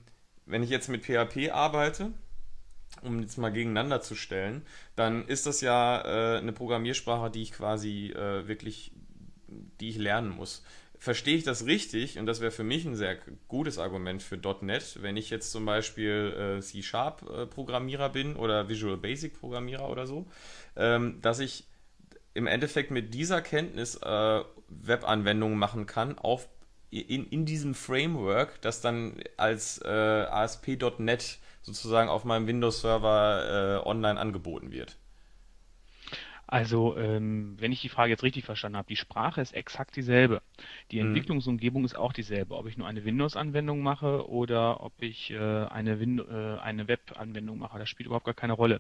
wenn 0.45 0.63
ich 0.63 0.69
jetzt 0.69 0.89
mit 0.89 1.05
PHP 1.05 1.49
arbeite, 1.53 2.11
um 3.01 3.19
jetzt 3.19 3.37
mal 3.37 3.51
gegeneinander 3.51 4.01
zu 4.01 4.15
stellen, 4.15 4.63
dann 4.95 5.25
ist 5.27 5.45
das 5.45 5.61
ja 5.61 6.01
äh, 6.35 6.37
eine 6.39 6.53
Programmiersprache, 6.53 7.29
die 7.29 7.41
ich 7.41 7.51
quasi 7.51 8.13
äh, 8.15 8.47
wirklich, 8.47 8.91
die 9.79 9.89
ich 9.89 9.97
lernen 9.97 10.29
muss. 10.29 10.63
Verstehe 10.99 11.37
ich 11.37 11.43
das 11.43 11.65
richtig, 11.67 12.17
und 12.17 12.25
das 12.25 12.41
wäre 12.41 12.51
für 12.51 12.63
mich 12.63 12.83
ein 12.85 12.95
sehr 12.95 13.17
gutes 13.47 13.77
Argument 13.77 14.23
für 14.23 14.37
.NET, 14.61 14.97
wenn 15.01 15.15
ich 15.15 15.29
jetzt 15.29 15.51
zum 15.51 15.63
Beispiel 15.63 16.57
äh, 16.57 16.61
C-Sharp-Programmierer 16.61 18.09
bin 18.09 18.35
oder 18.35 18.67
Visual 18.67 18.97
Basic-Programmierer 18.97 19.87
oder 19.89 20.07
so, 20.07 20.25
ähm, 20.75 21.19
dass 21.21 21.39
ich 21.39 21.65
im 22.33 22.47
Endeffekt 22.47 22.89
mit 22.89 23.13
dieser 23.13 23.41
Kenntnis 23.41 23.95
äh, 23.95 24.41
Webanwendungen 24.69 25.57
machen 25.57 25.85
kann 25.85 26.17
auf 26.17 26.47
in, 26.89 27.27
in 27.27 27.45
diesem 27.45 27.75
Framework, 27.75 28.61
das 28.61 28.81
dann 28.81 29.21
als 29.35 29.79
äh, 29.83 29.87
ASP.NET 29.89 31.39
sozusagen 31.67 32.09
auf 32.09 32.23
meinem 32.23 32.47
Windows-Server 32.47 33.81
äh, 33.83 33.87
online 33.87 34.17
angeboten 34.17 34.71
wird. 34.71 34.97
Also, 36.49 36.97
ähm, 36.97 37.57
wenn 37.59 37.73
ich 37.73 37.81
die 37.81 37.89
Frage 37.89 38.11
jetzt 38.11 38.23
richtig 38.23 38.45
verstanden 38.45 38.77
habe, 38.77 38.87
die 38.87 38.95
Sprache 38.95 39.41
ist 39.41 39.53
exakt 39.53 39.97
dieselbe. 39.97 40.41
Die 40.91 41.01
mhm. 41.01 41.07
Entwicklungsumgebung 41.07 41.83
ist 41.83 41.97
auch 41.97 42.13
dieselbe. 42.13 42.55
Ob 42.55 42.67
ich 42.67 42.77
nur 42.77 42.87
eine 42.87 43.03
Windows-Anwendung 43.03 43.81
mache 43.81 44.29
oder 44.29 44.81
ob 44.81 44.93
ich 45.01 45.31
äh, 45.31 45.37
eine, 45.37 45.99
Win 45.99 46.19
äh, 46.19 46.57
eine 46.59 46.87
Web-Anwendung 46.87 47.57
mache, 47.57 47.77
das 47.77 47.89
spielt 47.89 48.07
überhaupt 48.07 48.25
gar 48.25 48.33
keine 48.33 48.53
Rolle. 48.53 48.79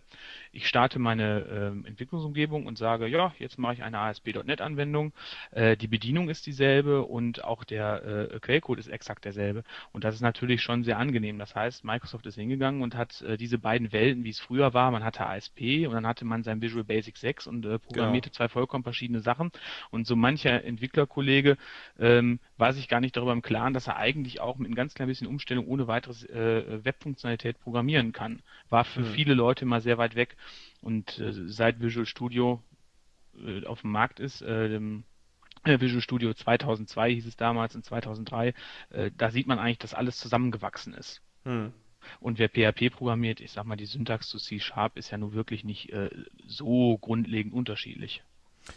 Ich 0.53 0.65
starte 0.65 0.97
meine 0.97 1.41
äh, 1.85 1.87
Entwicklungsumgebung 1.87 2.65
und 2.65 2.77
sage, 2.77 3.05
ja, 3.07 3.33
jetzt 3.37 3.59
mache 3.59 3.73
ich 3.73 3.83
eine 3.83 3.99
ASP.NET-Anwendung. 3.99 5.11
Äh, 5.51 5.75
die 5.75 5.87
Bedienung 5.87 6.29
ist 6.29 6.45
dieselbe 6.45 7.03
und 7.03 7.43
auch 7.43 7.65
der 7.65 8.31
äh, 8.31 8.39
Quellcode 8.39 8.79
ist 8.79 8.87
exakt 8.87 9.25
derselbe. 9.25 9.65
Und 9.91 10.05
das 10.05 10.15
ist 10.15 10.21
natürlich 10.21 10.61
schon 10.61 10.85
sehr 10.85 10.99
angenehm. 10.99 11.37
Das 11.37 11.53
heißt, 11.53 11.83
Microsoft 11.83 12.27
ist 12.27 12.35
hingegangen 12.35 12.81
und 12.81 12.95
hat 12.95 13.21
äh, 13.23 13.35
diese 13.35 13.57
beiden 13.57 13.91
Welten, 13.91 14.23
wie 14.23 14.29
es 14.29 14.39
früher 14.39 14.73
war, 14.73 14.89
man 14.91 15.03
hatte 15.03 15.25
ASP 15.25 15.85
und 15.85 15.91
dann 15.91 16.07
hatte 16.07 16.23
man 16.23 16.43
sein 16.43 16.61
Visual 16.61 16.85
Basic 16.85 17.17
6 17.17 17.47
und 17.47 17.56
und 17.57 17.71
äh, 17.71 17.79
programmierte 17.79 18.29
genau. 18.29 18.37
zwei 18.37 18.47
vollkommen 18.47 18.83
verschiedene 18.83 19.19
Sachen. 19.19 19.51
Und 19.91 20.07
so 20.07 20.15
mancher 20.15 20.63
Entwicklerkollege 20.63 21.57
ähm, 21.99 22.39
war 22.57 22.73
sich 22.73 22.87
gar 22.87 23.01
nicht 23.01 23.15
darüber 23.17 23.33
im 23.33 23.41
Klaren, 23.41 23.73
dass 23.73 23.87
er 23.87 23.97
eigentlich 23.97 24.39
auch 24.39 24.57
mit 24.57 24.69
ein 24.69 24.75
ganz 24.75 24.93
klein 24.93 25.07
bisschen 25.07 25.27
Umstellung 25.27 25.67
ohne 25.67 25.87
weiteres 25.87 26.23
äh, 26.23 26.83
Webfunktionalität 26.83 27.59
programmieren 27.59 28.11
kann. 28.11 28.41
War 28.69 28.85
für 28.85 29.01
mhm. 29.01 29.13
viele 29.13 29.33
Leute 29.33 29.65
mal 29.65 29.81
sehr 29.81 29.97
weit 29.97 30.15
weg. 30.15 30.35
Und 30.81 31.19
äh, 31.19 31.33
seit 31.47 31.81
Visual 31.81 32.05
Studio 32.05 32.61
äh, 33.45 33.65
auf 33.65 33.81
dem 33.81 33.91
Markt 33.91 34.19
ist, 34.19 34.41
äh, 34.41 34.79
Visual 35.65 36.01
Studio 36.01 36.33
2002 36.33 37.13
hieß 37.13 37.25
es 37.25 37.35
damals 37.35 37.75
und 37.75 37.83
2003, 37.83 38.53
äh, 38.89 39.11
da 39.17 39.31
sieht 39.31 39.47
man 39.47 39.59
eigentlich, 39.59 39.79
dass 39.79 39.93
alles 39.93 40.17
zusammengewachsen 40.17 40.93
ist. 40.93 41.21
Hm. 41.43 41.73
Und 42.19 42.39
wer 42.39 42.49
PHP 42.49 42.89
programmiert, 42.91 43.41
ich 43.41 43.51
sag 43.51 43.65
mal, 43.65 43.75
die 43.75 43.85
Syntax 43.85 44.27
zu 44.27 44.37
C-Sharp 44.37 44.97
ist 44.97 45.11
ja 45.11 45.17
nun 45.17 45.33
wirklich 45.33 45.63
nicht 45.63 45.91
äh, 45.91 46.09
so 46.45 46.97
grundlegend 46.97 47.53
unterschiedlich. 47.53 48.23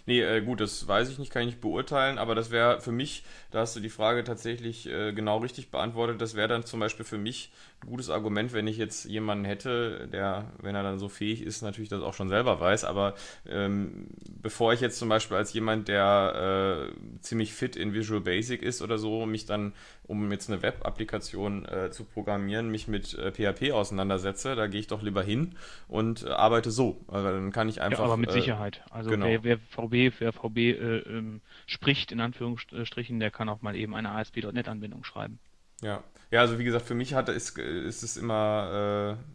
Nee, 0.06 0.20
äh, 0.20 0.40
gut, 0.40 0.60
das 0.60 0.86
weiß 0.86 1.10
ich 1.10 1.18
nicht, 1.18 1.32
kann 1.32 1.42
ich 1.42 1.48
nicht 1.48 1.60
beurteilen, 1.60 2.18
aber 2.18 2.34
das 2.34 2.50
wäre 2.50 2.80
für 2.80 2.92
mich, 2.92 3.24
da 3.50 3.60
hast 3.60 3.76
du 3.76 3.80
die 3.80 3.88
Frage 3.88 4.24
tatsächlich 4.24 4.88
äh, 4.88 5.12
genau 5.12 5.38
richtig 5.38 5.70
beantwortet, 5.70 6.20
das 6.20 6.34
wäre 6.34 6.48
dann 6.48 6.64
zum 6.64 6.80
Beispiel 6.80 7.04
für 7.04 7.18
mich 7.18 7.52
ein 7.82 7.88
gutes 7.88 8.10
Argument, 8.10 8.52
wenn 8.52 8.66
ich 8.66 8.76
jetzt 8.76 9.04
jemanden 9.06 9.44
hätte, 9.44 10.08
der, 10.12 10.52
wenn 10.60 10.74
er 10.74 10.82
dann 10.82 10.98
so 10.98 11.08
fähig 11.08 11.42
ist, 11.42 11.62
natürlich 11.62 11.88
das 11.88 12.02
auch 12.02 12.14
schon 12.14 12.28
selber 12.28 12.60
weiß, 12.60 12.84
aber 12.84 13.14
ähm, 13.48 14.08
bevor 14.42 14.72
ich 14.72 14.80
jetzt 14.80 14.98
zum 14.98 15.08
Beispiel 15.08 15.36
als 15.36 15.52
jemand, 15.52 15.88
der 15.88 16.90
äh, 16.90 17.20
ziemlich 17.20 17.52
fit 17.52 17.76
in 17.76 17.94
Visual 17.94 18.20
Basic 18.20 18.62
ist 18.62 18.82
oder 18.82 18.98
so, 18.98 19.26
mich 19.26 19.46
dann, 19.46 19.72
um 20.06 20.30
jetzt 20.30 20.50
eine 20.50 20.62
Web-Applikation 20.62 21.64
äh, 21.66 21.90
zu 21.90 22.04
programmieren, 22.04 22.68
mich 22.68 22.88
mit 22.88 23.08
PHP 23.08 23.62
äh, 23.62 23.72
auseinandersetze, 23.72 24.54
da 24.56 24.66
gehe 24.66 24.80
ich 24.80 24.86
doch 24.86 25.02
lieber 25.02 25.22
hin 25.22 25.54
und 25.88 26.24
äh, 26.24 26.30
arbeite 26.30 26.70
so. 26.70 27.00
Also 27.08 27.28
dann 27.28 27.52
kann 27.52 27.68
ich 27.68 27.80
einfach. 27.80 28.00
Ja, 28.00 28.04
aber 28.04 28.16
mit 28.16 28.32
Sicherheit. 28.32 28.82
Also 28.90 29.10
genau. 29.10 29.26
wer, 29.26 29.44
wer 29.44 29.58
VB, 29.80 30.12
wer 30.18 30.32
VB 30.32 30.58
äh, 30.58 30.98
ähm, 30.98 31.40
spricht, 31.66 32.12
in 32.12 32.20
Anführungsstrichen, 32.20 33.20
der 33.20 33.30
kann 33.30 33.48
auch 33.48 33.62
mal 33.62 33.76
eben 33.76 33.94
eine 33.94 34.10
ASP.NET-Anwendung 34.10 35.04
schreiben. 35.04 35.38
Ja. 35.82 36.04
Ja, 36.30 36.40
also 36.40 36.58
wie 36.58 36.64
gesagt, 36.64 36.86
für 36.86 36.94
mich 36.94 37.14
hatte, 37.14 37.32
ist, 37.32 37.58
ist 37.58 38.02
es 38.02 38.16
immer, 38.16 39.16
äh, 39.18 39.30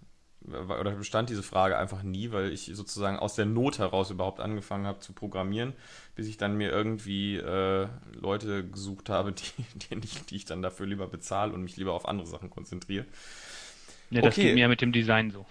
oder 0.48 0.92
bestand 0.92 1.30
diese 1.30 1.44
Frage 1.44 1.78
einfach 1.78 2.04
nie, 2.04 2.32
weil 2.32 2.52
ich 2.52 2.72
sozusagen 2.74 3.18
aus 3.18 3.36
der 3.36 3.46
Not 3.46 3.80
heraus 3.80 4.12
überhaupt 4.12 4.40
angefangen 4.40 4.86
habe 4.86 5.00
zu 5.00 5.14
programmieren, 5.14 5.74
bis 6.16 6.28
ich 6.28 6.38
dann 6.38 6.56
mir 6.56 6.72
irgendwie 6.72 7.36
äh, 7.38 7.88
Leute 8.14 8.66
gesucht 8.68 9.10
habe, 9.10 9.32
die, 9.82 9.98
die, 9.98 10.08
die 10.30 10.36
ich 10.36 10.46
dann 10.46 10.62
dafür 10.62 10.86
lieber 10.86 11.08
bezahle 11.08 11.54
und 11.54 11.64
mich 11.64 11.78
lieber 11.78 11.94
auf 11.94 12.08
andere 12.08 12.28
Sachen 12.28 12.50
konzentriere. 12.50 13.06
Ja, 14.10 14.22
das 14.22 14.34
okay. 14.34 14.44
geht 14.44 14.56
mir 14.56 14.68
mit 14.68 14.82
dem 14.82 14.92
Design 14.92 15.32
so. 15.32 15.46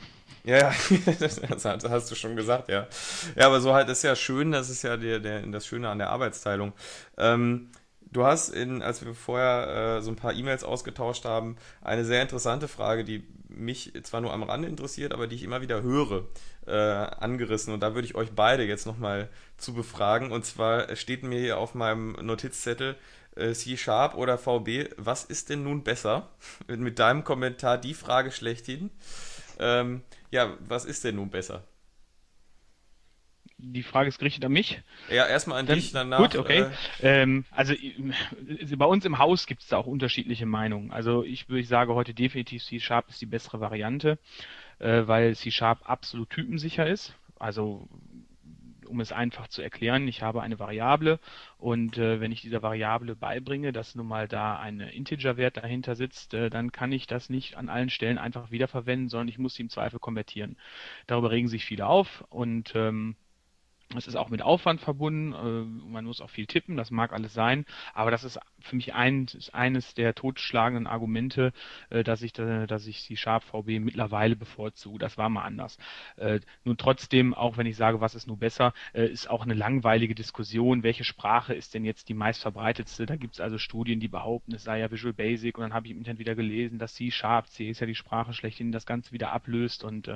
Ja, 0.46 0.58
ja, 0.58 0.72
das 1.20 1.64
hast 1.64 2.10
du 2.10 2.14
schon 2.14 2.36
gesagt, 2.36 2.68
ja. 2.68 2.86
Ja, 3.34 3.46
aber 3.46 3.60
so 3.60 3.72
halt 3.72 3.88
ist 3.88 4.02
ja 4.04 4.14
schön, 4.14 4.52
das 4.52 4.68
ist 4.68 4.82
ja 4.82 4.96
der, 4.96 5.18
der, 5.18 5.40
das 5.46 5.66
Schöne 5.66 5.88
an 5.88 5.98
der 5.98 6.10
Arbeitsteilung. 6.10 6.74
Ähm, 7.16 7.70
du 8.02 8.24
hast, 8.26 8.50
in, 8.50 8.82
als 8.82 9.04
wir 9.04 9.14
vorher 9.14 9.96
äh, 9.98 10.02
so 10.02 10.10
ein 10.10 10.16
paar 10.16 10.34
E-Mails 10.34 10.62
ausgetauscht 10.62 11.24
haben, 11.24 11.56
eine 11.80 12.04
sehr 12.04 12.20
interessante 12.20 12.68
Frage, 12.68 13.04
die 13.04 13.24
mich 13.48 13.92
zwar 14.02 14.20
nur 14.20 14.34
am 14.34 14.42
Rande 14.42 14.68
interessiert, 14.68 15.14
aber 15.14 15.26
die 15.28 15.36
ich 15.36 15.44
immer 15.44 15.62
wieder 15.62 15.82
höre, 15.82 16.26
äh, 16.66 16.72
angerissen. 16.72 17.72
Und 17.72 17.80
da 17.80 17.94
würde 17.94 18.06
ich 18.06 18.14
euch 18.14 18.32
beide 18.32 18.64
jetzt 18.64 18.86
nochmal 18.86 19.30
zu 19.56 19.72
befragen. 19.72 20.30
Und 20.30 20.44
zwar 20.44 20.94
steht 20.96 21.22
mir 21.22 21.38
hier 21.38 21.56
auf 21.58 21.74
meinem 21.74 22.12
Notizzettel, 22.20 22.96
äh, 23.36 23.52
C-Sharp 23.52 24.14
oder 24.14 24.36
VB, 24.38 24.90
was 24.96 25.24
ist 25.24 25.48
denn 25.48 25.62
nun 25.64 25.84
besser? 25.84 26.28
Mit 26.68 26.98
deinem 26.98 27.24
Kommentar 27.24 27.78
die 27.78 27.94
Frage 27.94 28.30
schlechthin. 28.30 28.90
Ähm, 29.64 30.02
ja, 30.30 30.58
was 30.68 30.84
ist 30.84 31.04
denn 31.04 31.16
nun 31.16 31.30
besser? 31.30 31.64
Die 33.56 33.82
Frage 33.82 34.08
ist 34.08 34.18
gerichtet 34.18 34.44
an 34.44 34.52
mich. 34.52 34.82
Ja, 35.08 35.26
erstmal 35.26 35.58
an 35.60 35.66
dann, 35.66 35.76
dich, 35.76 35.92
danach. 35.92 36.18
Gut, 36.18 36.36
okay. 36.36 36.66
Äh, 37.00 37.22
ähm, 37.22 37.46
also 37.50 37.72
äh, 37.72 38.76
bei 38.76 38.84
uns 38.84 39.06
im 39.06 39.18
Haus 39.18 39.46
gibt 39.46 39.62
es 39.62 39.68
da 39.68 39.78
auch 39.78 39.86
unterschiedliche 39.86 40.44
Meinungen. 40.44 40.90
Also 40.90 41.24
ich 41.24 41.48
würde 41.48 41.64
sagen, 41.64 41.94
heute 41.94 42.12
definitiv 42.12 42.62
C-Sharp 42.62 43.08
ist 43.08 43.22
die 43.22 43.26
bessere 43.26 43.60
Variante, 43.60 44.18
äh, 44.80 45.06
weil 45.06 45.34
C-Sharp 45.34 45.88
absolut 45.88 46.28
typensicher 46.28 46.86
ist. 46.86 47.14
Also 47.38 47.88
um 48.86 49.00
es 49.00 49.12
einfach 49.12 49.48
zu 49.48 49.62
erklären, 49.62 50.08
ich 50.08 50.22
habe 50.22 50.42
eine 50.42 50.58
Variable 50.58 51.18
und 51.58 51.98
äh, 51.98 52.20
wenn 52.20 52.32
ich 52.32 52.42
dieser 52.42 52.62
Variable 52.62 53.16
beibringe, 53.16 53.72
dass 53.72 53.94
nun 53.94 54.06
mal 54.06 54.28
da 54.28 54.58
ein 54.58 54.80
Integerwert 54.80 55.56
dahinter 55.56 55.94
sitzt, 55.96 56.34
äh, 56.34 56.50
dann 56.50 56.72
kann 56.72 56.92
ich 56.92 57.06
das 57.06 57.30
nicht 57.30 57.56
an 57.56 57.68
allen 57.68 57.90
Stellen 57.90 58.18
einfach 58.18 58.50
wiederverwenden, 58.50 59.08
sondern 59.08 59.28
ich 59.28 59.38
muss 59.38 59.54
sie 59.54 59.62
im 59.62 59.70
Zweifel 59.70 59.98
konvertieren. 59.98 60.56
Darüber 61.06 61.30
regen 61.30 61.48
sich 61.48 61.64
viele 61.64 61.86
auf 61.86 62.24
und 62.30 62.74
ähm, 62.74 63.16
es 63.96 64.06
ist 64.06 64.16
auch 64.16 64.28
mit 64.28 64.42
Aufwand 64.42 64.80
verbunden. 64.80 65.32
Äh, 65.32 65.90
man 65.90 66.04
muss 66.04 66.20
auch 66.20 66.30
viel 66.30 66.46
tippen, 66.46 66.76
das 66.76 66.90
mag 66.90 67.12
alles 67.12 67.34
sein. 67.34 67.64
Aber 67.92 68.10
das 68.10 68.24
ist 68.24 68.40
für 68.64 68.76
mich 68.76 68.94
ein, 68.94 69.26
ist 69.36 69.54
eines 69.54 69.94
der 69.94 70.14
totschlagenden 70.14 70.86
Argumente, 70.86 71.52
äh, 71.90 72.04
dass 72.04 72.22
ich, 72.22 72.32
dass 72.32 72.86
ich 72.86 73.06
die 73.06 73.16
Sharp 73.16 73.44
VB 73.44 73.80
mittlerweile 73.80 74.36
bevorzuge. 74.36 74.98
Das 74.98 75.18
war 75.18 75.28
mal 75.28 75.42
anders. 75.42 75.78
Äh, 76.16 76.40
nun 76.64 76.76
trotzdem, 76.76 77.34
auch 77.34 77.56
wenn 77.56 77.66
ich 77.66 77.76
sage, 77.76 78.00
was 78.00 78.14
ist 78.14 78.26
nur 78.26 78.38
besser, 78.38 78.72
ist 78.92 79.28
auch 79.28 79.42
eine 79.42 79.54
langweilige 79.54 80.14
Diskussion. 80.14 80.82
Welche 80.82 81.04
Sprache 81.04 81.54
ist 81.54 81.74
denn 81.74 81.84
jetzt 81.84 82.08
die 82.08 82.14
meistverbreitetste? 82.14 83.06
Da 83.06 83.16
gibt 83.16 83.34
es 83.34 83.40
also 83.40 83.58
Studien, 83.58 84.00
die 84.00 84.08
behaupten, 84.08 84.54
es 84.54 84.64
sei 84.64 84.80
ja 84.80 84.90
Visual 84.90 85.12
Basic. 85.12 85.56
Und 85.56 85.62
dann 85.62 85.74
habe 85.74 85.86
ich 85.86 85.92
im 85.92 85.98
Internet 85.98 86.18
wieder 86.18 86.34
gelesen, 86.34 86.78
dass 86.78 86.94
C 86.94 87.10
Sharp, 87.10 87.48
C 87.48 87.68
ist 87.70 87.80
ja 87.80 87.86
die 87.86 87.94
Sprache 87.94 88.32
schlechthin, 88.32 88.72
das 88.72 88.86
Ganze 88.86 89.12
wieder 89.12 89.32
ablöst. 89.32 89.84
Und 89.84 90.10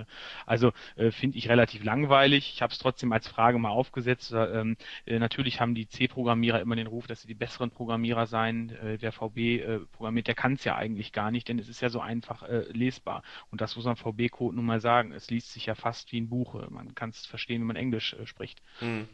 also 0.46 0.72
finde 1.10 1.38
ich 1.38 1.48
relativ 1.48 1.84
langweilig. 1.84 2.52
Ich 2.54 2.62
habe 2.62 2.72
es 2.72 2.78
trotzdem 2.78 3.12
als 3.12 3.28
Frage 3.28 3.58
mal 3.58 3.70
aufgesetzt. 3.70 4.32
Ähm, 4.34 4.76
äh, 5.06 5.18
natürlich 5.18 5.60
haben 5.60 5.74
die 5.74 5.88
C-Programmierer 5.88 6.60
immer 6.60 6.76
den 6.76 6.86
Ruf, 6.86 7.06
dass 7.06 7.22
sie 7.22 7.28
die 7.28 7.34
besseren 7.34 7.70
Programmierer 7.70 8.26
seien. 8.38 8.70
Äh, 8.70 8.98
wer 9.00 9.12
VB 9.12 9.38
äh, 9.38 9.78
programmiert, 9.92 10.28
der 10.28 10.34
kann 10.34 10.54
es 10.54 10.64
ja 10.64 10.76
eigentlich 10.76 11.12
gar 11.12 11.30
nicht, 11.30 11.48
denn 11.48 11.58
es 11.58 11.68
ist 11.68 11.80
ja 11.80 11.88
so 11.88 12.00
einfach 12.00 12.42
äh, 12.42 12.64
lesbar. 12.72 13.22
Und 13.50 13.60
das 13.60 13.76
muss 13.76 13.84
man 13.84 13.96
VB-Code 13.96 14.56
nun 14.56 14.66
mal 14.66 14.80
sagen. 14.80 15.12
Es 15.12 15.30
liest 15.30 15.52
sich 15.52 15.66
ja 15.66 15.74
fast 15.74 16.12
wie 16.12 16.20
ein 16.20 16.28
Buch. 16.28 16.54
Man 16.70 16.94
kann 16.94 17.10
es 17.10 17.26
verstehen, 17.26 17.60
wenn 17.60 17.66
man 17.66 17.76
Englisch 17.76 18.14
äh, 18.14 18.26
spricht. 18.26 18.62
Hm. 18.78 19.08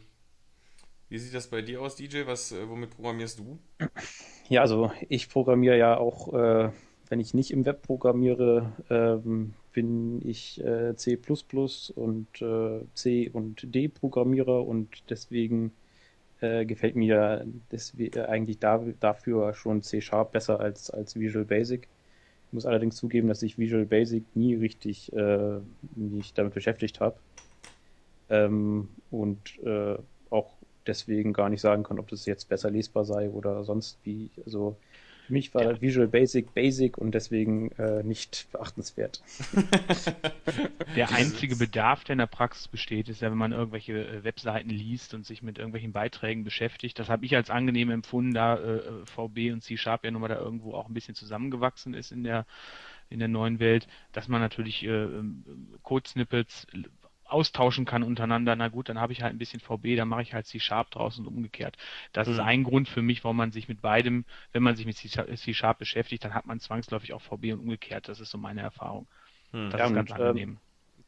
Wie 1.09 1.17
sieht 1.17 1.33
das 1.33 1.49
bei 1.49 1.61
dir 1.61 1.81
aus, 1.81 1.95
DJ? 1.95 2.25
Was, 2.25 2.51
äh, 2.51 2.67
womit 2.67 2.91
programmierst 2.91 3.39
du? 3.39 3.59
Ja, 4.47 4.61
also 4.61 4.91
ich 5.09 5.27
programmiere 5.27 5.75
ja 5.75 5.97
auch, 5.97 6.31
äh, 6.31 6.69
wenn 7.09 7.19
ich 7.19 7.33
nicht 7.33 7.49
im 7.49 7.65
Web 7.65 7.81
programmiere, 7.81 8.73
ähm, 8.91 9.55
bin 9.73 10.21
ich 10.23 10.63
äh, 10.63 10.95
C 10.95 11.19
und 11.95 12.41
äh, 12.41 12.81
C 12.93 13.29
und 13.33 13.73
D 13.73 13.87
Programmierer 13.87 14.63
und 14.63 15.09
deswegen 15.09 15.71
äh, 16.41 16.65
gefällt 16.65 16.95
mir 16.95 17.45
deswegen 17.71 18.17
äh, 18.19 18.23
eigentlich 18.23 18.59
da, 18.59 18.83
dafür 18.99 19.53
schon 19.53 19.81
C 19.81 20.01
Sharp 20.01 20.31
besser 20.31 20.59
als, 20.59 20.89
als 20.89 21.19
Visual 21.19 21.45
Basic. 21.45 21.87
Ich 22.47 22.53
muss 22.53 22.65
allerdings 22.65 22.95
zugeben, 22.95 23.27
dass 23.27 23.41
ich 23.41 23.57
Visual 23.57 23.85
Basic 23.85 24.23
nie 24.35 24.55
richtig 24.55 25.11
äh, 25.13 25.59
mich 25.95 26.33
damit 26.33 26.53
beschäftigt 26.53 26.99
habe. 26.99 27.17
Ähm, 28.29 28.89
und 29.11 29.59
äh, 29.63 29.97
auch 30.29 30.53
deswegen 30.87 31.33
gar 31.33 31.49
nicht 31.49 31.61
sagen 31.61 31.83
kann, 31.83 31.99
ob 31.99 32.07
das 32.09 32.25
jetzt 32.25 32.49
besser 32.49 32.69
lesbar 32.69 33.05
sei 33.05 33.29
oder 33.29 33.63
sonst 33.63 33.99
wie. 34.03 34.29
Also 34.45 34.77
für 35.25 35.33
mich 35.33 35.53
war 35.53 35.63
ja. 35.63 35.81
Visual 35.81 36.07
Basic 36.07 36.53
Basic 36.53 36.97
und 36.97 37.11
deswegen 37.13 37.71
äh, 37.71 38.03
nicht 38.03 38.47
beachtenswert. 38.51 39.21
Der 40.95 41.11
einzige 41.11 41.55
Bedarf, 41.55 42.03
der 42.03 42.13
in 42.13 42.19
der 42.19 42.27
Praxis 42.27 42.67
besteht, 42.67 43.09
ist 43.09 43.21
ja, 43.21 43.31
wenn 43.31 43.37
man 43.37 43.51
irgendwelche 43.51 43.93
äh, 43.93 44.23
Webseiten 44.23 44.69
liest 44.69 45.13
und 45.13 45.25
sich 45.25 45.41
mit 45.41 45.57
irgendwelchen 45.57 45.91
Beiträgen 45.91 46.43
beschäftigt. 46.43 46.99
Das 46.99 47.09
habe 47.09 47.25
ich 47.25 47.35
als 47.35 47.49
angenehm 47.49 47.89
empfunden, 47.89 48.33
da 48.33 48.57
äh, 48.57 48.81
VB 49.05 49.51
und 49.51 49.61
C 49.61 49.77
Sharp 49.77 50.05
ja 50.05 50.11
nun 50.11 50.21
mal 50.21 50.27
da 50.27 50.37
irgendwo 50.37 50.73
auch 50.73 50.87
ein 50.87 50.93
bisschen 50.93 51.15
zusammengewachsen 51.15 51.93
ist 51.93 52.11
in 52.11 52.23
der 52.23 52.45
in 53.09 53.19
der 53.19 53.27
neuen 53.27 53.59
Welt, 53.59 53.87
dass 54.13 54.27
man 54.27 54.41
natürlich 54.41 54.83
äh, 54.83 54.89
ähm, 54.89 55.43
Code-Snippets 55.83 56.65
austauschen 57.25 57.85
kann 57.85 58.03
untereinander, 58.03 58.55
na 58.55 58.67
gut, 58.67 58.89
dann 58.89 58.99
habe 58.99 59.13
ich 59.13 59.21
halt 59.21 59.33
ein 59.33 59.37
bisschen 59.37 59.59
VB, 59.59 59.95
dann 59.95 60.07
mache 60.07 60.21
ich 60.21 60.33
halt 60.33 60.45
C-Sharp 60.45 60.91
draus 60.91 61.17
und 61.19 61.27
umgekehrt. 61.27 61.77
Das 62.13 62.27
mhm. 62.27 62.33
ist 62.33 62.39
ein 62.39 62.63
Grund 62.63 62.87
für 62.87 63.01
mich, 63.01 63.23
warum 63.23 63.37
man 63.37 63.51
sich 63.51 63.67
mit 63.67 63.81
beidem, 63.81 64.25
wenn 64.51 64.63
man 64.63 64.75
sich 64.75 64.85
mit 64.85 64.97
C-Sharp 64.97 65.79
beschäftigt, 65.79 66.23
dann 66.23 66.33
hat 66.33 66.45
man 66.45 66.59
zwangsläufig 66.59 67.13
auch 67.13 67.21
VB 67.21 67.53
und 67.53 67.59
umgekehrt. 67.59 68.07
Das 68.07 68.19
ist 68.19 68.29
so 68.29 68.37
meine 68.37 68.61
Erfahrung. 68.61 69.07
Mhm. 69.51 69.69
Das 69.71 69.79
ja, 69.79 69.87
ist 69.87 69.93
ganz 69.93 70.11
und, 70.11 70.19
ähm, 70.19 70.25
angenehm. 70.25 70.57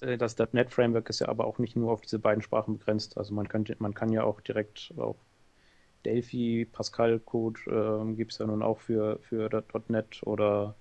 Äh, 0.02 0.18
das 0.18 0.36
.NET 0.54 0.72
Framework 0.72 1.10
ist 1.10 1.20
ja 1.20 1.30
aber 1.30 1.46
auch 1.46 1.60
nicht 1.60 1.76
nur 1.76 1.92
auf 1.92 2.02
diese 2.02 2.20
beiden 2.20 2.42
Sprachen 2.42 2.78
begrenzt. 2.78 3.18
Also 3.18 3.34
man 3.34 3.48
könnte, 3.48 3.76
man 3.80 3.94
kann 3.94 4.12
ja 4.12 4.24
auch 4.24 4.42
direkt 4.42 4.94
auch 4.98 5.18
Delphi, 6.06 6.66
Pascal 6.72 7.20
Code 7.20 7.60
äh, 7.68 8.16
gibt 8.16 8.32
es 8.32 8.38
ja 8.38 8.46
nun 8.46 8.64
auch 8.64 8.80
für, 8.80 9.20
für 9.22 9.50
.NET 9.90 10.22
oder 10.24 10.76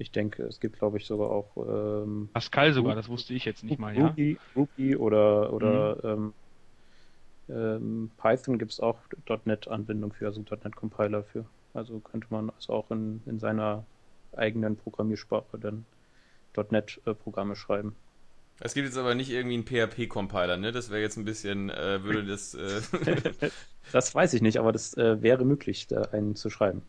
ich 0.00 0.10
denke, 0.10 0.44
es 0.44 0.60
gibt, 0.60 0.78
glaube 0.78 0.96
ich, 0.98 1.06
sogar 1.06 1.30
auch 1.30 1.56
ähm, 1.56 2.30
Pascal 2.32 2.72
sogar, 2.72 2.94
das 2.94 3.08
wusste 3.08 3.34
ich 3.34 3.44
jetzt 3.44 3.62
nicht 3.62 3.78
mal, 3.78 3.96
ja. 3.96 4.06
Ruby, 4.08 4.38
Ruby 4.56 4.96
oder, 4.96 5.52
oder 5.52 6.16
mhm. 6.16 6.32
ähm, 7.48 7.54
ähm, 7.54 8.10
Python 8.16 8.58
gibt 8.58 8.72
es 8.72 8.80
auch 8.80 8.96
.NET-Anbindung 9.44 10.12
für, 10.12 10.26
also 10.26 10.40
.NET-Compiler 10.40 11.24
für. 11.24 11.44
Also 11.74 12.00
könnte 12.00 12.26
man 12.30 12.50
also 12.50 12.72
auch 12.72 12.90
in, 12.90 13.22
in 13.26 13.38
seiner 13.38 13.84
eigenen 14.34 14.76
Programmiersprache 14.76 15.58
dann 15.58 15.84
.NET-Programme 16.56 17.54
schreiben. 17.54 17.94
Es 18.60 18.74
gibt 18.74 18.86
jetzt 18.86 18.98
aber 18.98 19.14
nicht 19.14 19.30
irgendwie 19.30 19.54
einen 19.54 19.66
PHP-Compiler, 19.66 20.56
ne? 20.56 20.72
Das 20.72 20.90
wäre 20.90 21.00
jetzt 21.00 21.16
ein 21.16 21.24
bisschen, 21.24 21.70
äh, 21.70 22.02
würde 22.02 22.24
das. 22.24 22.54
Äh 22.54 22.80
das 23.92 24.14
weiß 24.14 24.34
ich 24.34 24.42
nicht, 24.42 24.58
aber 24.58 24.72
das 24.72 24.94
äh, 24.96 25.22
wäre 25.22 25.44
möglich, 25.44 25.86
da 25.86 26.02
einen 26.12 26.36
zu 26.36 26.50
schreiben. 26.50 26.82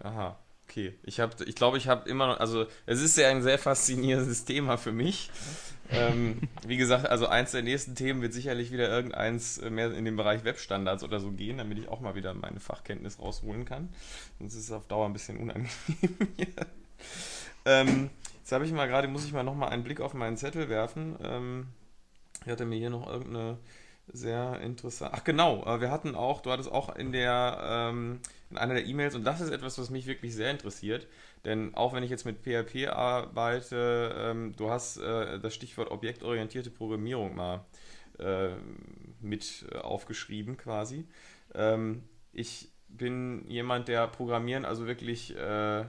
Aha. 0.00 0.38
Okay, 0.68 0.94
ich 1.04 1.20
habe, 1.20 1.44
ich 1.44 1.54
glaube, 1.54 1.78
ich 1.78 1.88
habe 1.88 2.08
immer 2.08 2.26
noch, 2.26 2.40
also 2.40 2.66
es 2.86 3.00
ist 3.00 3.16
ja 3.16 3.28
ein 3.28 3.42
sehr 3.42 3.58
faszinierendes 3.58 4.44
Thema 4.44 4.76
für 4.76 4.92
mich. 4.92 5.30
ähm, 5.90 6.40
wie 6.66 6.76
gesagt, 6.76 7.06
also 7.06 7.28
eins 7.28 7.52
der 7.52 7.62
nächsten 7.62 7.94
Themen 7.94 8.20
wird 8.20 8.32
sicherlich 8.32 8.72
wieder 8.72 8.88
irgendeins 8.88 9.60
mehr 9.60 9.92
in 9.92 10.04
den 10.04 10.16
Bereich 10.16 10.44
Webstandards 10.44 11.04
oder 11.04 11.20
so 11.20 11.30
gehen, 11.30 11.58
damit 11.58 11.78
ich 11.78 11.88
auch 11.88 12.00
mal 12.00 12.16
wieder 12.16 12.34
meine 12.34 12.58
Fachkenntnis 12.58 13.20
rausholen 13.20 13.64
kann. 13.64 13.88
Sonst 14.38 14.54
ist 14.54 14.64
es 14.64 14.72
auf 14.72 14.88
Dauer 14.88 15.06
ein 15.06 15.12
bisschen 15.12 15.38
unangenehm. 15.38 15.68
ähm, 17.64 18.10
jetzt 18.40 18.52
habe 18.52 18.64
ich 18.64 18.72
mal 18.72 18.88
gerade, 18.88 19.06
muss 19.06 19.24
ich 19.24 19.32
mal 19.32 19.44
nochmal 19.44 19.68
einen 19.68 19.84
Blick 19.84 20.00
auf 20.00 20.14
meinen 20.14 20.36
Zettel 20.36 20.68
werfen. 20.68 21.16
Ähm, 21.22 21.66
ich 22.44 22.50
hatte 22.50 22.64
mir 22.64 22.76
hier 22.76 22.90
noch 22.90 23.08
irgendeine 23.08 23.58
sehr 24.12 24.60
interessant. 24.60 25.12
Ach 25.14 25.24
genau, 25.24 25.64
äh, 25.64 25.80
wir 25.80 25.90
hatten 25.90 26.14
auch, 26.14 26.40
du 26.40 26.50
hattest 26.50 26.70
auch 26.70 26.94
in 26.94 27.12
der 27.12 27.58
ähm, 27.62 28.20
in 28.50 28.58
einer 28.58 28.74
der 28.74 28.86
E-Mails 28.86 29.14
und 29.14 29.24
das 29.24 29.40
ist 29.40 29.50
etwas, 29.50 29.78
was 29.78 29.90
mich 29.90 30.06
wirklich 30.06 30.34
sehr 30.34 30.50
interessiert, 30.50 31.06
denn 31.44 31.74
auch 31.74 31.92
wenn 31.92 32.02
ich 32.02 32.10
jetzt 32.10 32.24
mit 32.24 32.38
PHP 32.42 32.88
arbeite, 32.88 34.14
ähm, 34.16 34.54
du 34.56 34.70
hast 34.70 34.98
äh, 34.98 35.40
das 35.40 35.54
Stichwort 35.54 35.90
objektorientierte 35.90 36.70
Programmierung 36.70 37.34
mal 37.34 37.64
äh, 38.18 38.50
mit 39.20 39.66
aufgeschrieben 39.82 40.56
quasi. 40.56 41.06
Ähm, 41.54 42.04
ich 42.32 42.70
bin 42.88 43.44
jemand, 43.48 43.88
der 43.88 44.06
Programmieren 44.06 44.64
also 44.64 44.86
wirklich 44.86 45.36
äh, 45.36 45.84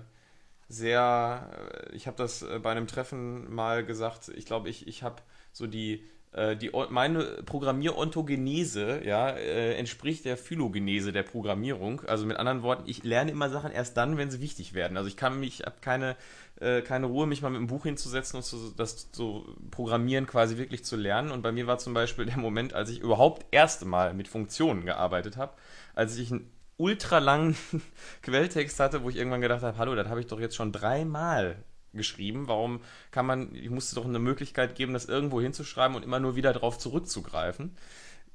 sehr, 0.67 1.49
äh, 1.89 1.95
ich 1.95 2.07
habe 2.07 2.17
das 2.17 2.41
äh, 2.41 2.59
bei 2.59 2.71
einem 2.71 2.87
Treffen 2.87 3.53
mal 3.53 3.85
gesagt, 3.85 4.29
ich 4.29 4.45
glaube, 4.45 4.69
ich, 4.69 4.87
ich 4.87 5.03
habe 5.03 5.21
so 5.51 5.67
die 5.67 5.93
äh, 5.93 5.99
die, 6.33 6.71
meine 6.89 7.23
Programmierontogenese 7.45 9.01
ja, 9.03 9.29
äh, 9.29 9.75
entspricht 9.75 10.25
der 10.25 10.37
Phylogenese 10.37 11.11
der 11.11 11.23
Programmierung. 11.23 12.01
Also 12.05 12.25
mit 12.25 12.37
anderen 12.37 12.61
Worten, 12.61 12.83
ich 12.85 13.03
lerne 13.03 13.31
immer 13.31 13.49
Sachen 13.49 13.71
erst 13.71 13.97
dann, 13.97 14.17
wenn 14.17 14.29
sie 14.29 14.41
wichtig 14.41 14.73
werden. 14.73 14.97
Also 14.97 15.07
ich 15.07 15.17
kann 15.17 15.39
mich, 15.39 15.61
habe 15.61 15.77
keine, 15.81 16.15
äh, 16.59 16.81
keine 16.81 17.07
Ruhe, 17.07 17.25
mich 17.25 17.41
mal 17.41 17.49
mit 17.49 17.57
einem 17.57 17.67
Buch 17.67 17.83
hinzusetzen 17.83 18.37
und 18.37 18.43
zu, 18.43 18.71
das 18.75 19.09
so 19.11 19.55
Programmieren 19.71 20.27
quasi 20.27 20.57
wirklich 20.57 20.83
zu 20.83 20.95
lernen. 20.95 21.31
Und 21.31 21.41
bei 21.41 21.51
mir 21.51 21.65
war 21.65 21.79
zum 21.79 21.93
Beispiel 21.93 22.25
der 22.25 22.37
Moment, 22.37 22.73
als 22.73 22.89
ich 22.89 22.99
überhaupt 22.99 23.45
erste 23.51 23.85
Mal 23.85 24.13
mit 24.13 24.27
Funktionen 24.27 24.85
gearbeitet 24.85 25.37
habe, 25.37 25.53
als 25.95 26.17
ich 26.17 26.31
einen 26.31 26.51
ultra 26.77 27.19
langen 27.19 27.55
Quelltext 28.21 28.79
hatte, 28.79 29.03
wo 29.03 29.09
ich 29.09 29.15
irgendwann 29.15 29.41
gedacht 29.41 29.63
habe, 29.63 29.77
hallo, 29.77 29.95
das 29.95 30.07
habe 30.07 30.19
ich 30.19 30.27
doch 30.27 30.39
jetzt 30.39 30.55
schon 30.55 30.71
dreimal 30.71 31.63
geschrieben. 31.97 32.47
Warum 32.47 32.81
kann 33.11 33.25
man, 33.25 33.53
ich 33.55 33.69
musste 33.69 33.95
doch 33.95 34.05
eine 34.05 34.19
Möglichkeit 34.19 34.75
geben, 34.75 34.93
das 34.93 35.05
irgendwo 35.05 35.41
hinzuschreiben 35.41 35.95
und 35.95 36.03
immer 36.03 36.19
nur 36.19 36.35
wieder 36.35 36.53
darauf 36.53 36.77
zurückzugreifen. 36.77 37.75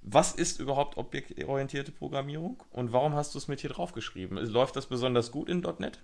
Was 0.03 0.35
ist 0.35 0.59
überhaupt 0.59 0.96
objektorientierte 0.96 1.92
Programmierung 1.92 2.62
und 2.70 2.92
warum 2.92 3.14
hast 3.14 3.35
du 3.35 3.38
es 3.38 3.46
mit 3.46 3.61
hier 3.61 3.70
draufgeschrieben? 3.70 4.37
Läuft 4.37 4.75
das 4.75 4.87
besonders 4.87 5.31
gut 5.31 5.48
in 5.48 5.61
.NET? 5.61 6.01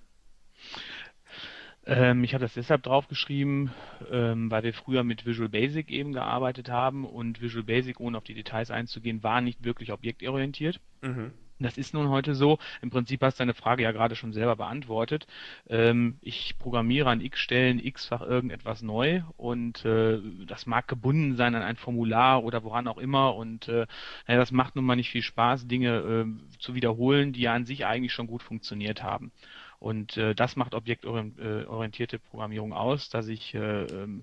Ähm, 1.85 2.23
ich 2.23 2.35
habe 2.35 2.45
das 2.45 2.55
deshalb 2.55 2.83
draufgeschrieben, 2.83 3.73
ähm, 4.11 4.51
weil 4.51 4.63
wir 4.63 4.75
früher 4.75 5.05
mit 5.05 5.25
Visual 5.25 5.49
Basic 5.49 5.91
eben 5.91 6.13
gearbeitet 6.13 6.69
haben 6.69 7.05
und 7.05 7.41
Visual 7.41 7.65
Basic, 7.65 7.99
ohne 7.99 8.19
auf 8.19 8.25
die 8.25 8.35
Details 8.35 8.71
einzugehen, 8.71 9.23
war 9.23 9.41
nicht 9.41 9.65
wirklich 9.65 9.91
objektorientiert. 9.91 10.81
Mhm. 11.01 11.33
Das 11.61 11.77
ist 11.77 11.93
nun 11.93 12.09
heute 12.09 12.35
so. 12.37 12.59
Im 12.83 12.91
Prinzip 12.91 13.21
hast 13.23 13.39
du 13.39 13.43
deine 13.43 13.55
Frage 13.55 13.83
ja 13.83 13.91
gerade 13.91 14.15
schon 14.15 14.33
selber 14.33 14.55
beantwortet. 14.55 15.27
Ähm, 15.69 16.19
ich 16.21 16.57
programmiere 16.59 17.11
an 17.11 17.21
x 17.21 17.41
Stellen 17.41 17.85
x-fach 17.85 18.23
irgendetwas 18.23 18.83
neu 18.83 19.23
und 19.37 19.85
äh, 19.85 20.21
das 20.47 20.67
mag 20.67 20.87
gebunden 20.87 21.37
sein 21.37 21.57
an 21.57 21.63
ein 21.63 21.77
Formular 21.77 22.45
oder 22.45 22.63
woran 22.63 22.87
auch 22.87 22.99
immer 22.99 23.35
und 23.35 23.67
äh, 23.69 23.87
naja, 24.29 24.39
das 24.39 24.53
macht 24.53 24.77
nun 24.77 24.85
mal 24.85 24.95
nicht 24.95 25.11
viel 25.11 25.23
Spaß, 25.23 25.67
Dinge 25.67 25.97
äh, 25.99 26.59
zu 26.59 26.75
wiederholen, 26.75 27.33
die 27.33 27.43
ja 27.43 27.55
an 27.55 27.65
sich 27.65 27.87
eigentlich 27.87 28.13
schon 28.13 28.29
gut 28.29 28.43
funktioniert 28.43 29.03
haben. 29.03 29.33
Und 29.81 30.17
äh, 30.17 30.35
das 30.35 30.57
macht 30.57 30.75
objektorientierte 30.75 32.19
Programmierung 32.19 32.73
aus, 32.73 33.11
dass 33.11 33.29
ich 33.29 33.55
äh, 33.55 33.85
ähm, 33.85 34.23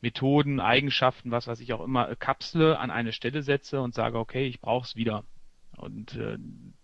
Methoden, 0.00 0.60
Eigenschaften, 0.60 1.30
was 1.30 1.46
weiß 1.46 1.60
ich 1.60 1.72
auch 1.72 1.84
immer, 1.84 2.10
äh, 2.10 2.16
kapsle, 2.16 2.78
an 2.78 2.90
eine 2.90 3.12
Stelle 3.12 3.42
setze 3.42 3.80
und 3.80 3.94
sage, 3.94 4.18
okay, 4.18 4.46
ich 4.46 4.60
brauche 4.60 4.86
es 4.86 4.96
wieder. 4.96 5.24
Und 5.76 6.14
äh, 6.16 6.38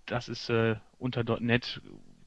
das 0.06 0.28
ist 0.28 0.50
äh, 0.50 0.76
unter 0.98 1.24
.NET 1.40 1.80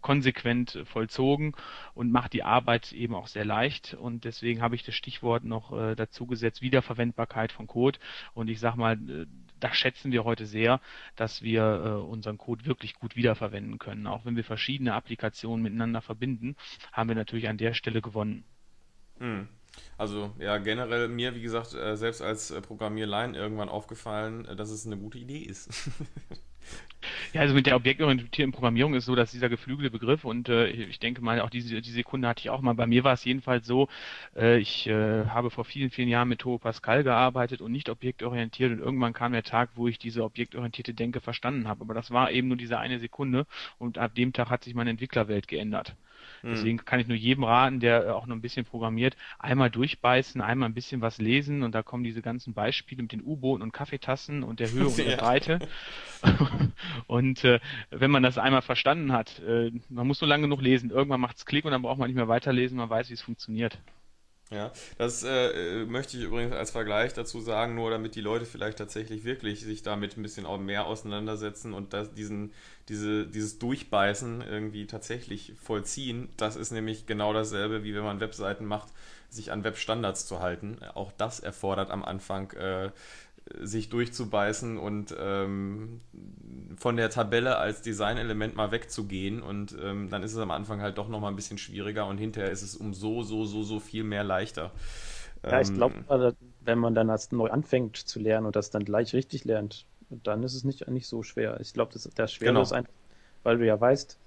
konsequent 0.06 0.84
vollzogen 0.86 1.56
und 1.96 2.12
macht 2.12 2.34
die 2.34 2.44
Arbeit 2.44 2.94
eben 2.94 3.16
auch 3.16 3.26
sehr 3.26 3.44
leicht. 3.44 3.96
Und 3.96 4.24
deswegen 4.24 4.62
habe 4.62 4.76
ich 4.76 4.84
das 4.84 4.94
Stichwort 4.94 5.44
noch 5.44 5.72
äh, 5.72 5.96
dazu 5.96 6.28
gesetzt, 6.28 6.62
Wiederverwendbarkeit 6.62 7.52
von 7.52 7.66
Code. 7.66 7.98
Und 8.36 8.48
ich 8.48 8.60
sage 8.60 8.78
mal, 8.78 8.94
äh, 9.10 9.26
das 9.60 9.76
schätzen 9.76 10.12
wir 10.12 10.24
heute 10.24 10.46
sehr, 10.46 10.80
dass 11.16 11.42
wir 11.42 11.64
äh, 11.64 11.90
unseren 12.08 12.38
Code 12.38 12.66
wirklich 12.66 12.94
gut 12.94 13.16
wiederverwenden 13.16 13.80
können. 13.80 14.06
Auch 14.06 14.26
wenn 14.26 14.36
wir 14.36 14.44
verschiedene 14.44 14.94
Applikationen 14.94 15.64
miteinander 15.64 16.02
verbinden, 16.02 16.56
haben 16.92 17.10
wir 17.10 17.16
natürlich 17.16 17.48
an 17.50 17.58
der 17.58 17.74
Stelle 17.74 18.04
gewonnen. 18.04 18.44
Hm. 19.18 19.48
Also 19.98 20.34
ja, 20.40 20.58
generell 20.58 21.08
mir, 21.08 21.36
wie 21.36 21.42
gesagt, 21.42 21.74
äh, 21.74 21.96
selbst 21.96 22.22
als 22.22 22.52
äh, 22.52 22.62
Programmierlein 22.62 23.34
irgendwann 23.36 23.70
aufgefallen, 23.70 24.46
äh, 24.46 24.56
dass 24.56 24.70
es 24.70 24.86
eine 24.86 24.98
gute 24.98 25.18
Idee 25.18 25.40
ist. 25.40 25.70
Ja, 27.34 27.42
also 27.42 27.54
mit 27.54 27.66
der 27.66 27.76
objektorientierten 27.76 28.52
Programmierung 28.52 28.94
ist 28.96 29.06
so, 29.06 29.16
dass 29.16 29.32
dieser 29.32 29.50
geflügelte 29.50 29.92
Begriff 29.92 30.26
und 30.26 30.50
äh, 30.50 30.68
ich 30.68 31.00
denke 31.00 31.22
mal, 31.22 31.40
auch 31.42 31.50
diese, 31.50 31.82
diese 31.82 31.96
Sekunde 31.96 32.28
hatte 32.28 32.40
ich 32.40 32.50
auch 32.50 32.62
mal. 32.62 32.74
Bei 32.74 32.88
mir 32.88 33.04
war 33.04 33.14
es 33.14 33.24
jedenfalls 33.26 33.68
so, 33.68 33.88
äh, 34.36 34.58
ich 34.58 34.88
äh, 34.88 35.26
habe 35.26 35.52
vor 35.52 35.66
vielen, 35.66 35.92
vielen 35.92 36.10
Jahren 36.10 36.30
mit 36.30 36.40
Turbo 36.40 36.60
Pascal 36.60 37.04
gearbeitet 37.04 37.62
und 37.62 37.72
nicht 37.72 37.90
objektorientiert 37.90 38.72
und 38.72 38.80
irgendwann 38.80 39.14
kam 39.14 39.34
der 39.34 39.44
Tag, 39.44 39.70
wo 39.76 39.88
ich 39.88 40.00
diese 40.00 40.24
objektorientierte 40.24 40.94
Denke 40.94 41.22
verstanden 41.22 41.68
habe. 41.68 41.82
Aber 41.82 41.94
das 41.94 42.12
war 42.12 42.32
eben 42.32 42.48
nur 42.48 42.58
diese 42.58 42.80
eine 42.80 43.00
Sekunde 43.00 43.46
und 43.78 43.98
ab 43.98 44.16
dem 44.16 44.34
Tag 44.34 44.50
hat 44.50 44.64
sich 44.64 44.74
meine 44.74 44.90
Entwicklerwelt 44.92 45.48
geändert. 45.48 45.96
Hm. 46.42 46.52
Deswegen 46.52 46.78
kann 46.78 47.00
ich 47.00 47.08
nur 47.08 47.18
jedem 47.18 47.44
raten, 47.44 47.80
der 47.80 48.16
auch 48.16 48.26
noch 48.26 48.36
ein 48.36 48.42
bisschen 48.42 48.66
programmiert, 48.66 49.16
einmal 49.40 49.70
durchbeißen, 49.70 50.42
einmal 50.42 50.70
ein 50.70 50.74
bisschen 50.74 51.02
was 51.02 51.18
lesen 51.18 51.64
und 51.64 51.74
da 51.74 51.84
kommen 51.84 52.04
diese 52.04 52.22
ganzen 52.22 52.54
Beispiele 52.54 53.02
mit 53.02 53.12
den 53.12 53.24
U-Booten 53.24 53.62
und 53.62 53.72
Kaffeetassen 53.72 54.44
und 54.44 54.60
der 54.60 54.72
Höhe 54.72 54.88
und 54.88 54.98
der 54.98 55.18
Breite. 55.18 55.60
und 57.08 57.44
äh, 57.44 57.60
wenn 57.90 58.12
man 58.12 58.24
das 58.24 58.38
einmal 58.38 58.62
verstanden 58.62 59.12
hat, 59.12 59.40
äh, 59.40 59.72
man 59.90 60.08
muss 60.08 60.22
nur 60.22 60.28
lange 60.28 60.44
genug 60.44 60.62
lesen, 60.62 60.90
irgendwann 60.90 61.22
macht 61.22 61.38
es 61.38 61.46
Klick 61.46 61.66
und 61.66 61.72
dann 61.72 61.82
braucht 61.82 62.00
man 62.00 62.08
nicht 62.08 62.18
mehr 62.18 62.28
weiterlesen, 62.28 62.78
man 62.78 62.90
weiß, 62.90 63.10
wie 63.10 63.14
es 63.14 63.22
funktioniert. 63.22 63.80
Ja, 64.52 64.72
das 65.00 65.24
äh, 65.24 65.86
möchte 65.86 66.18
ich 66.18 66.24
übrigens 66.24 66.54
als 66.54 66.70
Vergleich 66.70 67.14
dazu 67.14 67.42
sagen, 67.42 67.74
nur 67.74 67.90
damit 67.90 68.14
die 68.14 68.22
Leute 68.22 68.46
vielleicht 68.46 68.78
tatsächlich 68.78 69.26
wirklich 69.26 69.62
sich 69.62 69.82
damit 69.82 70.18
ein 70.18 70.22
bisschen 70.22 70.46
auch 70.46 70.60
mehr 70.60 70.86
auseinandersetzen 70.86 71.74
und 71.74 71.94
das, 71.94 72.14
diesen, 72.14 72.54
diese, 72.88 73.26
dieses 73.26 73.58
Durchbeißen 73.58 74.42
irgendwie 74.42 74.86
tatsächlich 74.86 75.54
vollziehen. 75.60 76.30
Das 76.38 76.58
ist 76.58 76.72
nämlich 76.72 77.08
genau 77.08 77.34
dasselbe, 77.34 77.84
wie 77.84 77.96
wenn 77.96 78.04
man 78.04 78.20
Webseiten 78.20 78.66
macht, 78.66 78.90
sich 79.30 79.52
an 79.52 79.64
Webstandards 79.64 80.28
zu 80.28 80.40
halten. 80.40 80.78
Auch 80.94 81.12
das 81.18 81.40
erfordert 81.40 81.90
am 81.90 82.06
Anfang 82.06 82.52
äh, 82.52 82.92
sich 83.62 83.90
durchzubeißen 83.90 84.78
und 84.78 85.16
ähm, 85.20 86.02
von 86.78 86.98
der 86.98 87.10
Tabelle 87.10 87.58
als 87.58 87.82
Designelement 87.82 88.56
mal 88.56 88.72
wegzugehen 88.72 89.42
und 89.42 89.76
ähm, 89.82 90.10
dann 90.10 90.24
ist 90.24 90.34
es 90.34 90.40
am 90.40 90.52
Anfang 90.52 90.82
halt 90.82 90.98
doch 90.98 91.08
nochmal 91.08 91.32
ein 91.32 91.36
bisschen 91.36 91.58
schwieriger 91.58 92.08
und 92.08 92.18
hinterher 92.18 92.52
ist 92.52 92.64
es 92.64 92.76
um 92.76 92.94
so, 92.94 93.22
so, 93.22 93.46
so, 93.46 93.64
so 93.64 93.80
viel 93.80 94.04
mehr 94.04 94.24
leichter. 94.24 94.72
Ja, 95.44 95.62
ich 95.62 95.72
glaube, 95.72 95.96
ähm, 96.10 96.34
wenn 96.62 96.80
man 96.80 96.96
dann 96.96 97.10
erst 97.10 97.34
neu 97.34 97.50
anfängt 97.50 97.98
zu 97.98 98.20
lernen 98.20 98.48
und 98.48 98.56
das 98.56 98.72
dann 98.72 98.84
gleich 98.84 99.14
richtig 99.14 99.46
lernt, 99.46 99.86
dann 100.10 100.42
ist 100.42 100.56
es 100.56 100.64
nicht, 100.64 100.88
nicht 100.88 101.08
so 101.08 101.22
schwer. 101.22 101.60
Ich 101.60 101.74
glaube, 101.74 101.94
das, 101.94 102.10
das 102.16 102.34
Schwere 102.34 102.52
genau. 102.52 102.62
ist 102.64 102.72
einfach, 102.72 102.92
weil 103.44 103.60
du 103.60 103.66
ja 103.66 103.80
weißt, 103.80 104.18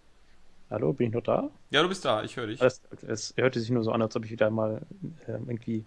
hallo, 0.70 0.92
bin 0.92 1.08
ich 1.08 1.14
noch 1.14 1.22
da? 1.22 1.50
Ja, 1.70 1.82
du 1.82 1.88
bist 1.88 2.04
da, 2.04 2.22
ich 2.22 2.36
höre 2.36 2.46
dich. 2.46 2.60
Es 2.62 3.34
hörte 3.36 3.58
sich 3.58 3.70
nur 3.70 3.82
so 3.82 3.90
an, 3.90 4.00
als 4.00 4.14
ob 4.14 4.24
ich 4.24 4.30
wieder 4.30 4.50
mal 4.50 4.82
äh, 5.26 5.32
irgendwie 5.32 5.84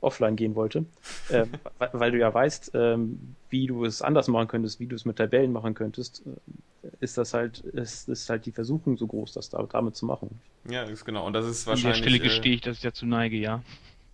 offline 0.00 0.36
gehen 0.36 0.54
wollte, 0.54 0.86
äh, 1.28 1.46
weil 1.92 2.12
du 2.12 2.18
ja 2.18 2.32
weißt, 2.32 2.72
ähm, 2.74 3.36
wie 3.50 3.66
du 3.66 3.84
es 3.84 4.02
anders 4.02 4.28
machen 4.28 4.48
könntest, 4.48 4.80
wie 4.80 4.86
du 4.86 4.96
es 4.96 5.04
mit 5.04 5.16
Tabellen 5.16 5.52
machen 5.52 5.74
könntest, 5.74 6.22
äh, 6.26 6.88
ist 7.00 7.18
das 7.18 7.34
halt, 7.34 7.60
ist, 7.60 8.08
ist 8.08 8.28
halt 8.30 8.46
die 8.46 8.52
Versuchung 8.52 8.96
so 8.96 9.06
groß, 9.06 9.32
das 9.32 9.50
damit 9.50 9.96
zu 9.96 10.06
machen. 10.06 10.40
Ja, 10.68 10.82
ist 10.84 11.04
genau. 11.04 11.26
Und 11.26 11.32
das 11.32 11.46
ist 11.46 11.66
wahrscheinlich. 11.66 11.96
An 11.96 12.02
der 12.02 12.10
Stelle 12.10 12.18
gestehe 12.20 12.54
ich, 12.54 12.60
dass 12.60 12.76
ich 12.76 12.82
dazu 12.82 13.06
neige, 13.06 13.36
ja. 13.36 13.62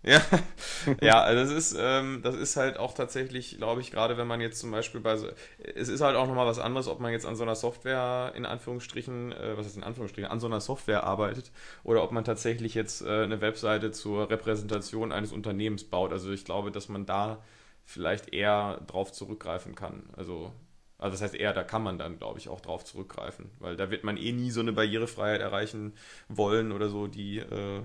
Ja, 0.04 0.20
ja, 1.00 1.20
also 1.22 1.42
das 1.44 1.52
ist, 1.52 1.76
ähm, 1.78 2.20
das 2.22 2.34
ist 2.34 2.56
halt 2.56 2.76
auch 2.76 2.92
tatsächlich, 2.94 3.56
glaube 3.58 3.80
ich, 3.80 3.92
gerade 3.92 4.16
wenn 4.16 4.26
man 4.26 4.40
jetzt 4.40 4.58
zum 4.58 4.72
Beispiel 4.72 5.00
bei 5.00 5.16
so, 5.16 5.28
es 5.76 5.88
ist 5.88 6.00
halt 6.00 6.16
auch 6.16 6.26
nochmal 6.26 6.46
was 6.46 6.58
anderes, 6.58 6.88
ob 6.88 6.98
man 7.00 7.12
jetzt 7.12 7.24
an 7.24 7.36
so 7.36 7.44
einer 7.44 7.54
Software 7.54 8.32
in 8.34 8.44
Anführungsstrichen, 8.44 9.30
äh, 9.32 9.56
was 9.56 9.66
ist 9.66 9.76
in 9.76 9.84
Anführungsstrichen, 9.84 10.28
an 10.30 10.40
so 10.40 10.48
einer 10.48 10.60
Software 10.60 11.04
arbeitet 11.04 11.52
oder 11.84 12.02
ob 12.02 12.10
man 12.12 12.24
tatsächlich 12.24 12.74
jetzt 12.74 13.02
äh, 13.02 13.22
eine 13.22 13.40
Webseite 13.40 13.92
zur 13.92 14.28
Repräsentation 14.28 15.12
eines 15.12 15.32
Unternehmens 15.32 15.84
baut. 15.84 16.12
Also 16.12 16.32
ich 16.32 16.44
glaube, 16.44 16.72
dass 16.72 16.88
man 16.88 17.06
da 17.06 17.40
vielleicht 17.84 18.32
eher 18.32 18.80
drauf 18.88 19.12
zurückgreifen 19.12 19.74
kann. 19.76 20.04
Also, 20.16 20.52
also 20.98 21.12
das 21.12 21.22
heißt 21.22 21.34
eher, 21.36 21.52
da 21.52 21.62
kann 21.62 21.82
man 21.84 21.98
dann, 21.98 22.18
glaube 22.18 22.38
ich, 22.40 22.48
auch 22.48 22.60
drauf 22.60 22.84
zurückgreifen, 22.84 23.50
weil 23.60 23.76
da 23.76 23.90
wird 23.90 24.02
man 24.04 24.16
eh 24.16 24.32
nie 24.32 24.50
so 24.50 24.60
eine 24.60 24.72
Barrierefreiheit 24.72 25.40
erreichen 25.40 25.92
wollen 26.28 26.72
oder 26.72 26.88
so, 26.88 27.06
die 27.06 27.38
äh, 27.38 27.82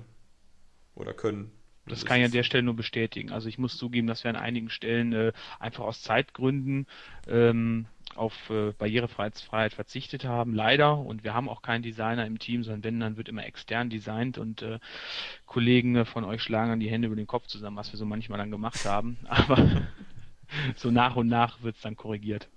oder 0.96 1.14
können. 1.14 1.52
Das 1.88 2.06
kann 2.06 2.20
ich 2.20 2.26
an 2.26 2.32
der 2.32 2.44
Stelle 2.44 2.64
nur 2.64 2.76
bestätigen. 2.76 3.32
Also 3.32 3.48
ich 3.50 3.58
muss 3.58 3.78
zugeben, 3.78 4.08
dass 4.08 4.24
wir 4.24 4.30
an 4.30 4.36
einigen 4.36 4.70
Stellen 4.70 5.14
äh, 5.14 5.32
einfach 5.60 5.84
aus 5.84 6.02
Zeitgründen 6.02 6.88
ähm, 7.28 7.86
auf 8.16 8.50
äh, 8.50 8.72
Barrierefreiheit 8.72 9.74
verzichtet 9.74 10.26
haben, 10.26 10.54
leider. 10.54 10.98
Und 10.98 11.24
wir 11.24 11.34
haben 11.34 11.50
auch 11.50 11.62
keinen 11.62 11.84
Designer 11.84 12.26
im 12.26 12.40
Team, 12.40 12.64
sondern 12.64 12.84
wenn, 12.84 13.00
dann 13.00 13.18
wird 13.18 13.30
immer 13.30 13.46
extern 13.46 13.90
designt 13.90 14.38
und 14.38 14.62
äh, 14.62 14.80
Kollegen 15.46 16.06
von 16.06 16.24
euch 16.24 16.42
schlagen 16.42 16.72
an 16.72 16.80
die 16.80 16.90
Hände 16.90 17.08
über 17.08 17.16
den 17.16 17.28
Kopf 17.28 17.48
zusammen, 17.48 17.78
was 17.78 17.92
wir 17.92 17.98
so 17.98 18.06
manchmal 18.06 18.40
dann 18.40 18.52
gemacht 18.52 18.84
haben. 18.86 19.18
Aber 19.28 19.86
so 20.76 20.92
nach 20.92 21.16
und 21.16 21.28
nach 21.28 21.62
wird 21.62 21.76
es 21.76 21.82
dann 21.82 21.96
korrigiert. 21.96 22.50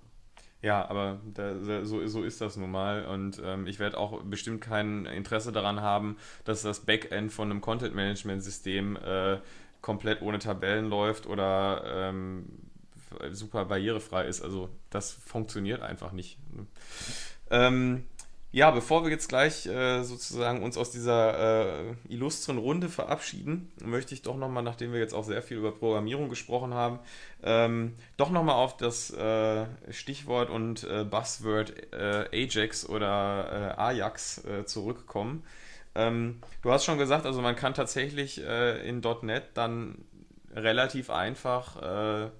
Ja, 0.61 0.87
aber 0.87 1.19
da, 1.33 1.85
so, 1.85 2.05
so 2.05 2.23
ist 2.23 2.39
das 2.39 2.55
nun 2.55 2.71
mal. 2.71 3.05
Und 3.05 3.41
ähm, 3.43 3.65
ich 3.65 3.79
werde 3.79 3.97
auch 3.97 4.21
bestimmt 4.23 4.61
kein 4.61 5.05
Interesse 5.05 5.51
daran 5.51 5.81
haben, 5.81 6.17
dass 6.45 6.61
das 6.61 6.81
Backend 6.81 7.31
von 7.33 7.49
einem 7.49 7.61
Content-Management-System 7.61 8.95
äh, 8.97 9.37
komplett 9.81 10.21
ohne 10.21 10.37
Tabellen 10.37 10.89
läuft 10.89 11.25
oder 11.25 11.83
ähm, 11.85 12.45
super 13.31 13.65
barrierefrei 13.65 14.25
ist. 14.25 14.41
Also 14.41 14.69
das 14.89 15.11
funktioniert 15.11 15.81
einfach 15.81 16.11
nicht. 16.11 16.37
Ähm, 17.49 18.05
ja, 18.53 18.69
bevor 18.69 19.03
wir 19.03 19.11
jetzt 19.11 19.29
gleich 19.29 19.65
äh, 19.65 20.03
sozusagen 20.03 20.61
uns 20.61 20.77
aus 20.77 20.91
dieser 20.91 21.69
äh, 21.79 21.95
illustren 22.09 22.57
Runde 22.57 22.89
verabschieden, 22.89 23.71
möchte 23.81 24.13
ich 24.13 24.23
doch 24.23 24.35
nochmal, 24.35 24.61
nachdem 24.61 24.91
wir 24.91 24.99
jetzt 24.99 25.13
auch 25.13 25.23
sehr 25.23 25.41
viel 25.41 25.57
über 25.57 25.71
Programmierung 25.71 26.27
gesprochen 26.27 26.73
haben, 26.73 26.99
ähm, 27.43 27.95
doch 28.17 28.29
nochmal 28.29 28.55
auf 28.55 28.75
das 28.75 29.09
äh, 29.13 29.65
Stichwort 29.89 30.49
und 30.49 30.83
äh, 30.83 31.05
Buzzword 31.05 31.93
äh, 31.93 32.27
Ajax 32.33 32.87
oder 32.89 33.75
äh, 33.77 33.81
Ajax 33.81 34.41
zurückkommen. 34.65 35.43
Ähm, 35.95 36.41
du 36.61 36.71
hast 36.71 36.83
schon 36.83 36.97
gesagt, 36.97 37.25
also 37.25 37.41
man 37.41 37.55
kann 37.55 37.73
tatsächlich 37.73 38.41
in 38.41 39.01
.NET 39.21 39.43
dann 39.53 40.03
relativ 40.53 41.09
einfach 41.09 41.79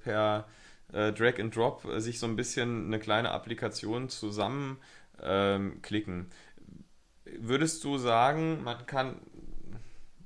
per 0.03 0.45
Drag 0.91 1.39
and 1.39 1.55
Drop 1.55 1.87
sich 1.97 2.19
so 2.19 2.27
ein 2.27 2.35
bisschen 2.35 2.87
eine 2.87 2.99
kleine 2.99 3.31
Applikation 3.31 4.09
zusammen 4.09 4.77
ähm, 5.21 5.81
klicken. 5.81 6.29
Würdest 7.25 7.83
du 7.83 7.97
sagen, 7.97 8.63
man 8.63 8.85
kann, 8.85 9.21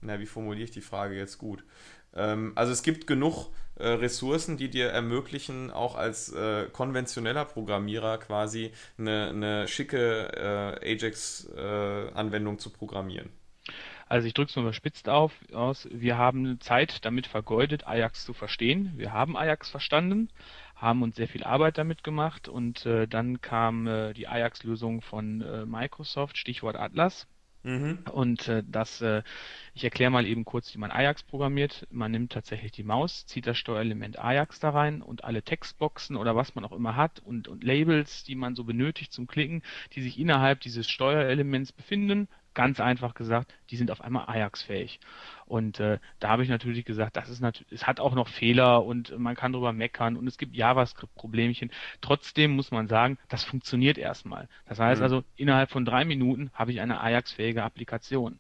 na, 0.01 0.19
wie 0.19 0.25
formuliere 0.25 0.65
ich 0.65 0.71
die 0.71 0.81
Frage 0.81 1.15
jetzt 1.15 1.37
gut? 1.37 1.63
Ähm, 2.13 2.53
also 2.55 2.71
es 2.71 2.83
gibt 2.83 3.07
genug 3.07 3.49
äh, 3.75 3.87
Ressourcen, 3.87 4.57
die 4.57 4.69
dir 4.69 4.87
ermöglichen, 4.87 5.69
auch 5.71 5.95
als 5.95 6.31
äh, 6.31 6.67
konventioneller 6.71 7.45
Programmierer 7.45 8.17
quasi 8.19 8.71
eine, 8.97 9.29
eine 9.29 9.67
schicke 9.67 10.31
äh, 10.81 10.93
Ajax-Anwendung 10.93 12.59
zu 12.59 12.69
programmieren. 12.69 13.29
Also 14.07 14.27
ich 14.27 14.33
drücke 14.33 14.49
es 14.49 14.55
nur 14.55 14.65
überspitzt 14.65 15.09
auf, 15.09 15.33
aus. 15.51 15.87
Wir 15.91 16.17
haben 16.17 16.59
Zeit 16.61 17.03
damit 17.05 17.25
vergeudet, 17.25 17.87
Ajax 17.87 18.23
zu 18.23 18.33
verstehen. 18.33 18.93
Wir 18.95 19.11
haben 19.11 19.35
Ajax 19.35 19.69
verstanden 19.69 20.29
haben 20.85 21.01
uns 21.03 21.15
sehr 21.17 21.27
viel 21.27 21.43
Arbeit 21.43 21.77
damit 21.77 22.03
gemacht 22.03 22.47
und 22.47 22.85
äh, 22.85 23.07
dann 23.07 23.41
kam 23.41 23.87
äh, 23.87 24.13
die 24.13 24.27
Ajax-Lösung 24.27 25.01
von 25.01 25.41
äh, 25.41 25.65
Microsoft, 25.65 26.37
Stichwort 26.37 26.77
Atlas. 26.77 27.27
Mhm. 27.63 27.99
Und 28.11 28.47
äh, 28.47 28.63
das, 28.65 29.01
äh, 29.01 29.23
ich 29.73 29.83
erkläre 29.83 30.11
mal 30.11 30.27
eben 30.27 30.45
kurz, 30.45 30.73
wie 30.75 30.77
man 30.77 30.91
Ajax 30.91 31.23
programmiert. 31.23 31.87
Man 31.89 32.11
nimmt 32.11 32.31
tatsächlich 32.31 32.71
die 32.71 32.83
Maus, 32.83 33.25
zieht 33.25 33.47
das 33.47 33.57
Steuerelement 33.57 34.19
Ajax 34.19 34.59
da 34.59 34.69
rein 34.69 35.01
und 35.01 35.23
alle 35.23 35.41
Textboxen 35.41 36.15
oder 36.15 36.35
was 36.35 36.53
man 36.53 36.63
auch 36.63 36.71
immer 36.71 36.95
hat 36.95 37.19
und, 37.19 37.47
und 37.47 37.63
Labels, 37.63 38.23
die 38.23 38.35
man 38.35 38.55
so 38.55 38.63
benötigt 38.63 39.11
zum 39.11 39.25
Klicken, 39.25 39.63
die 39.93 40.03
sich 40.03 40.19
innerhalb 40.19 40.59
dieses 40.59 40.87
Steuerelements 40.87 41.71
befinden, 41.71 42.27
ganz 42.55 42.79
einfach 42.79 43.13
gesagt, 43.13 43.53
die 43.69 43.75
sind 43.75 43.91
auf 43.91 44.01
einmal 44.01 44.27
Ajax-fähig. 44.27 44.99
Und 45.45 45.79
äh, 45.79 45.99
da 46.19 46.29
habe 46.29 46.43
ich 46.43 46.49
natürlich 46.49 46.85
gesagt, 46.85 47.15
das 47.15 47.29
ist 47.29 47.41
natürlich, 47.41 47.71
es 47.71 47.85
hat 47.85 47.99
auch 47.99 48.15
noch 48.15 48.27
Fehler 48.27 48.83
und 48.83 49.15
man 49.19 49.35
kann 49.35 49.53
drüber 49.53 49.73
meckern 49.73 50.17
und 50.17 50.27
es 50.27 50.37
gibt 50.37 50.55
JavaScript-Problemchen. 50.55 51.71
Trotzdem 52.01 52.51
muss 52.55 52.71
man 52.71 52.87
sagen, 52.87 53.19
das 53.29 53.43
funktioniert 53.43 53.97
erstmal. 53.99 54.49
Das 54.67 54.79
heißt 54.79 55.01
mhm. 55.01 55.03
also, 55.03 55.23
innerhalb 55.35 55.69
von 55.69 55.85
drei 55.85 56.05
Minuten 56.05 56.49
habe 56.53 56.71
ich 56.71 56.81
eine 56.81 56.99
Ajax-fähige 56.99 57.63
Applikation. 57.63 58.39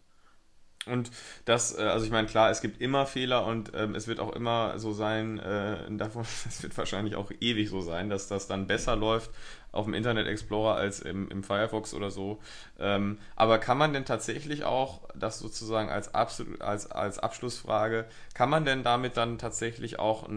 Und 0.87 1.11
das, 1.45 1.77
äh, 1.77 1.81
also 1.81 2.05
ich 2.05 2.11
meine, 2.11 2.27
klar, 2.27 2.49
es 2.51 2.61
gibt 2.61 2.79
immer 2.81 3.05
Fehler 3.05 3.45
und 3.45 3.71
ähm, 3.75 3.95
es 3.95 4.07
wird 4.07 4.19
auch 4.19 4.33
immer 4.35 4.77
so 4.77 4.93
sein, 4.93 5.39
äh, 5.39 5.77
davon, 5.91 6.23
es 6.23 6.61
wird 6.63 6.77
wahrscheinlich 6.77 7.15
auch 7.15 7.31
ewig 7.39 7.69
so 7.69 7.81
sein, 7.81 8.09
dass 8.09 8.27
das 8.27 8.47
dann 8.47 8.67
besser 8.67 8.95
läuft 8.95 9.31
auf 9.71 9.85
dem 9.85 9.93
Internet 9.93 10.27
Explorer 10.27 10.75
als 10.75 11.01
im, 11.01 11.29
im 11.29 11.43
Firefox 11.43 11.93
oder 11.93 12.09
so. 12.09 12.39
Ähm, 12.79 13.17
aber 13.35 13.57
kann 13.57 13.77
man 13.77 13.93
denn 13.93 14.05
tatsächlich 14.05 14.63
auch, 14.63 15.01
das 15.15 15.39
sozusagen 15.39 15.89
als, 15.89 16.13
absolut, 16.13 16.61
als, 16.61 16.89
als 16.89 17.19
Abschlussfrage, 17.19 18.05
kann 18.33 18.49
man 18.49 18.63
denn 18.63 18.83
damit 18.83 19.17
dann 19.17 19.37
tatsächlich 19.37 19.99
auch 19.99 20.29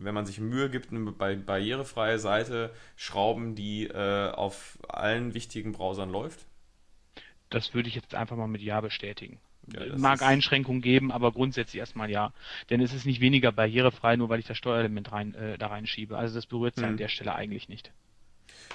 wenn 0.00 0.14
man 0.14 0.26
sich 0.26 0.40
Mühe 0.40 0.70
gibt, 0.70 0.90
eine 0.90 1.12
barrierefreie 1.12 2.18
Seite 2.18 2.72
schrauben, 2.96 3.54
die 3.54 3.86
äh, 3.86 4.30
auf 4.30 4.78
allen 4.88 5.34
wichtigen 5.34 5.72
Browsern 5.72 6.10
läuft? 6.10 6.46
Das 7.50 7.74
würde 7.74 7.88
ich 7.88 7.96
jetzt 7.96 8.14
einfach 8.14 8.36
mal 8.36 8.48
mit 8.48 8.62
Ja 8.62 8.80
bestätigen. 8.80 9.38
Ja, 9.72 9.96
mag 9.96 10.22
Einschränkungen 10.22 10.82
geben, 10.82 11.12
aber 11.12 11.32
grundsätzlich 11.32 11.80
erstmal 11.80 12.10
ja. 12.10 12.32
Denn 12.70 12.80
es 12.80 12.92
ist 12.92 13.06
nicht 13.06 13.20
weniger 13.20 13.52
barrierefrei, 13.52 14.16
nur 14.16 14.28
weil 14.28 14.40
ich 14.40 14.46
das 14.46 14.56
Steuerelement 14.56 15.12
rein, 15.12 15.34
äh, 15.34 15.58
da 15.58 15.68
reinschiebe. 15.68 16.16
Also 16.16 16.34
das 16.34 16.46
berührt 16.46 16.76
sie 16.76 16.82
hm. 16.82 16.90
an 16.90 16.96
der 16.96 17.08
Stelle 17.08 17.34
eigentlich 17.34 17.68
nicht. 17.68 17.92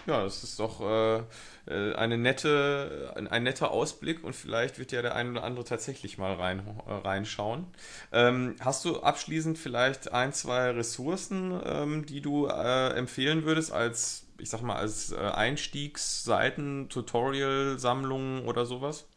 Ja, 0.07 0.23
das 0.23 0.43
ist 0.43 0.59
doch 0.59 0.81
äh, 0.81 1.23
äh, 1.67 1.95
eine 1.95 2.17
nette, 2.17 3.13
ein, 3.15 3.43
netter 3.43 3.71
Ausblick 3.71 4.23
und 4.23 4.35
vielleicht 4.35 4.77
wird 4.77 4.91
ja 4.91 5.01
der 5.01 5.15
ein 5.15 5.31
oder 5.31 5.43
andere 5.43 5.65
tatsächlich 5.65 6.19
mal 6.19 6.33
rein, 6.33 6.61
äh, 6.85 6.93
reinschauen. 6.93 7.65
Ähm, 8.11 8.55
hast 8.59 8.85
du 8.85 8.99
abschließend 8.99 9.57
vielleicht 9.57 10.11
ein, 10.11 10.31
zwei 10.31 10.69
Ressourcen, 10.71 11.59
ähm, 11.65 12.05
die 12.05 12.21
du 12.21 12.45
äh, 12.47 12.89
empfehlen 12.91 13.45
würdest 13.45 13.71
als, 13.71 14.27
ich 14.37 14.49
sag 14.49 14.61
mal, 14.61 14.75
als 14.75 15.11
äh, 15.11 15.15
Einstiegsseiten, 15.15 16.87
Tutorial-Sammlungen 16.89 18.45
oder 18.45 18.67
sowas? 18.67 19.07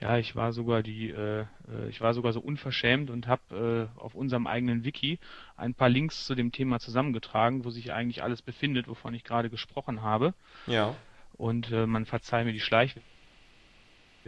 Ja, 0.00 0.16
ich 0.16 0.34
war 0.34 0.52
sogar 0.52 0.82
die, 0.82 1.10
äh, 1.10 1.40
äh, 1.40 1.88
ich 1.90 2.00
war 2.00 2.14
sogar 2.14 2.32
so 2.32 2.40
unverschämt 2.40 3.10
und 3.10 3.26
habe 3.26 3.88
äh, 3.96 4.00
auf 4.00 4.14
unserem 4.14 4.46
eigenen 4.46 4.82
Wiki 4.82 5.18
ein 5.56 5.74
paar 5.74 5.90
Links 5.90 6.24
zu 6.24 6.34
dem 6.34 6.52
Thema 6.52 6.80
zusammengetragen, 6.80 7.64
wo 7.64 7.70
sich 7.70 7.92
eigentlich 7.92 8.22
alles 8.22 8.40
befindet, 8.40 8.88
wovon 8.88 9.12
ich 9.12 9.24
gerade 9.24 9.50
gesprochen 9.50 10.00
habe. 10.02 10.32
Ja. 10.66 10.96
Und 11.34 11.70
äh, 11.70 11.86
man 11.86 12.06
verzeiht 12.06 12.46
mir 12.46 12.52
die 12.52 12.60
Schleichwerbung 12.60 13.19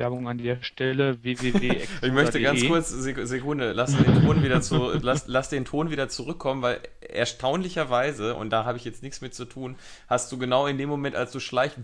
Werbung 0.03 0.29
an 0.29 0.38
der 0.38 0.61
Stelle 0.62 1.23
www. 1.23 1.77
ich 2.03 2.12
möchte 2.12 2.43
ganz 2.43 2.67
kurz 2.67 2.91
Sekunde, 2.91 3.73
lass 3.73 3.97
den 3.97 4.23
Ton 4.23 4.43
wieder 4.43 4.61
zu, 4.61 4.91
lass, 5.01 5.29
lass 5.29 5.49
den 5.49 5.65
Ton 5.65 5.91
wieder 5.93 6.09
zurückkommen, 6.09 6.61
weil 6.61 6.81
erstaunlicherweise 7.01 8.35
und 8.35 8.51
da 8.51 8.65
habe 8.65 8.79
ich 8.79 8.85
jetzt 8.85 9.05
nichts 9.05 9.21
mit 9.21 9.33
zu 9.33 9.45
tun, 9.45 9.77
hast 10.09 10.33
du 10.33 10.38
genau 10.38 10.67
in 10.67 10.77
dem 10.77 10.88
Moment, 10.88 11.15
als 11.15 11.31
du 11.31 11.38
schleichst, 11.38 11.79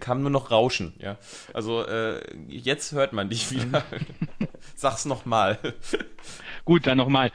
kam 0.00 0.22
nur 0.22 0.30
noch 0.30 0.50
Rauschen, 0.50 0.94
ja. 0.98 1.18
Also 1.54 1.86
äh, 1.86 2.20
jetzt 2.48 2.92
hört 2.92 3.12
man 3.12 3.28
dich 3.28 3.50
wieder. 3.52 3.84
Sag's 4.74 5.04
nochmal. 5.04 5.58
Gut, 6.64 6.88
dann 6.88 6.98
nochmal. 6.98 7.30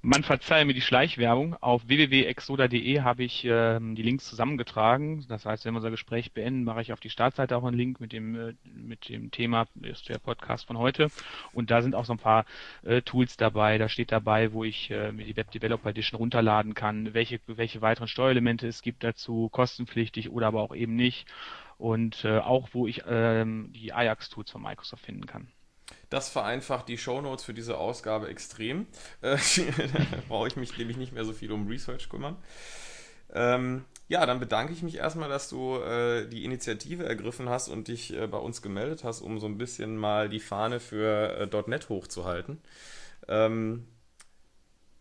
Man 0.00 0.22
verzeihe 0.22 0.64
mir 0.64 0.74
die 0.74 0.80
Schleichwerbung. 0.80 1.56
Auf 1.60 1.88
www.exoda.de 1.88 3.00
habe 3.00 3.24
ich 3.24 3.44
ähm, 3.44 3.96
die 3.96 4.02
Links 4.02 4.26
zusammengetragen. 4.26 5.26
Das 5.28 5.44
heißt, 5.44 5.64
wenn 5.64 5.74
wir 5.74 5.78
unser 5.78 5.90
Gespräch 5.90 6.32
beenden, 6.32 6.62
mache 6.62 6.82
ich 6.82 6.92
auf 6.92 7.00
die 7.00 7.10
Startseite 7.10 7.56
auch 7.56 7.64
einen 7.64 7.76
Link 7.76 7.98
mit 7.98 8.12
dem, 8.12 8.36
äh, 8.36 8.54
mit 8.64 9.08
dem 9.08 9.32
Thema, 9.32 9.66
ist 9.82 10.08
der 10.08 10.18
Podcast 10.18 10.68
von 10.68 10.78
heute. 10.78 11.08
Und 11.52 11.72
da 11.72 11.82
sind 11.82 11.96
auch 11.96 12.04
so 12.04 12.12
ein 12.12 12.18
paar 12.18 12.44
äh, 12.84 13.02
Tools 13.02 13.36
dabei. 13.36 13.76
Da 13.76 13.88
steht 13.88 14.12
dabei, 14.12 14.52
wo 14.52 14.62
ich 14.62 14.88
äh, 14.92 15.10
mir 15.10 15.26
die 15.26 15.36
Web 15.36 15.50
Developer 15.50 15.90
Edition 15.90 16.18
runterladen 16.18 16.74
kann, 16.74 17.12
welche, 17.12 17.40
welche 17.48 17.82
weiteren 17.82 18.06
Steuerelemente 18.06 18.68
es 18.68 18.82
gibt 18.82 19.02
dazu, 19.02 19.48
kostenpflichtig 19.48 20.30
oder 20.30 20.46
aber 20.46 20.62
auch 20.62 20.76
eben 20.76 20.94
nicht. 20.94 21.26
Und 21.76 22.24
äh, 22.24 22.38
auch, 22.38 22.68
wo 22.72 22.86
ich 22.86 23.02
ähm, 23.08 23.72
die 23.72 23.92
Ajax-Tools 23.92 24.52
von 24.52 24.62
Microsoft 24.62 25.04
finden 25.04 25.26
kann. 25.26 25.48
Das 26.10 26.28
vereinfacht 26.28 26.88
die 26.88 26.98
Shownotes 26.98 27.44
für 27.44 27.54
diese 27.54 27.78
Ausgabe 27.78 28.28
extrem. 28.28 28.86
Äh, 29.20 29.36
da 29.76 30.22
brauche 30.28 30.48
ich 30.48 30.56
mich 30.56 30.76
nämlich 30.78 30.96
nicht 30.96 31.12
mehr 31.12 31.24
so 31.24 31.32
viel 31.32 31.52
um 31.52 31.66
Research 31.66 32.08
kümmern. 32.08 32.36
Ähm, 33.32 33.84
ja, 34.08 34.24
dann 34.24 34.40
bedanke 34.40 34.72
ich 34.72 34.82
mich 34.82 34.96
erstmal, 34.96 35.28
dass 35.28 35.48
du 35.48 35.76
äh, 35.76 36.26
die 36.26 36.44
Initiative 36.44 37.04
ergriffen 37.04 37.48
hast 37.48 37.68
und 37.68 37.88
dich 37.88 38.14
äh, 38.14 38.26
bei 38.26 38.38
uns 38.38 38.62
gemeldet 38.62 39.04
hast, 39.04 39.20
um 39.20 39.38
so 39.38 39.46
ein 39.46 39.58
bisschen 39.58 39.96
mal 39.96 40.28
die 40.28 40.40
Fahne 40.40 40.80
für 40.80 41.50
äh, 41.52 41.62
.NET 41.66 41.88
hochzuhalten. 41.90 42.60
Ähm, 43.28 43.86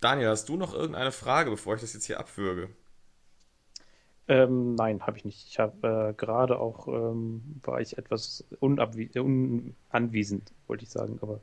Daniel, 0.02 0.30
hast 0.30 0.50
du 0.50 0.58
noch 0.58 0.74
irgendeine 0.74 1.12
Frage, 1.12 1.50
bevor 1.50 1.76
ich 1.76 1.82
das 1.82 1.94
jetzt 1.94 2.06
hier 2.06 2.20
abwürge? 2.20 2.70
Ähm, 4.30 4.76
nein, 4.76 5.02
habe 5.08 5.18
ich 5.18 5.26
nicht. 5.26 5.48
Ich 5.48 5.60
habe 5.60 6.10
äh, 6.10 6.14
gerade 6.14 6.60
auch, 6.60 6.88
ähm, 6.88 7.62
war 7.64 7.80
ich 7.80 7.98
etwas 7.98 8.44
unanwesend, 8.60 10.52
wollte 10.68 10.84
ich 10.84 10.90
sagen, 10.90 11.20
aber 11.22 11.40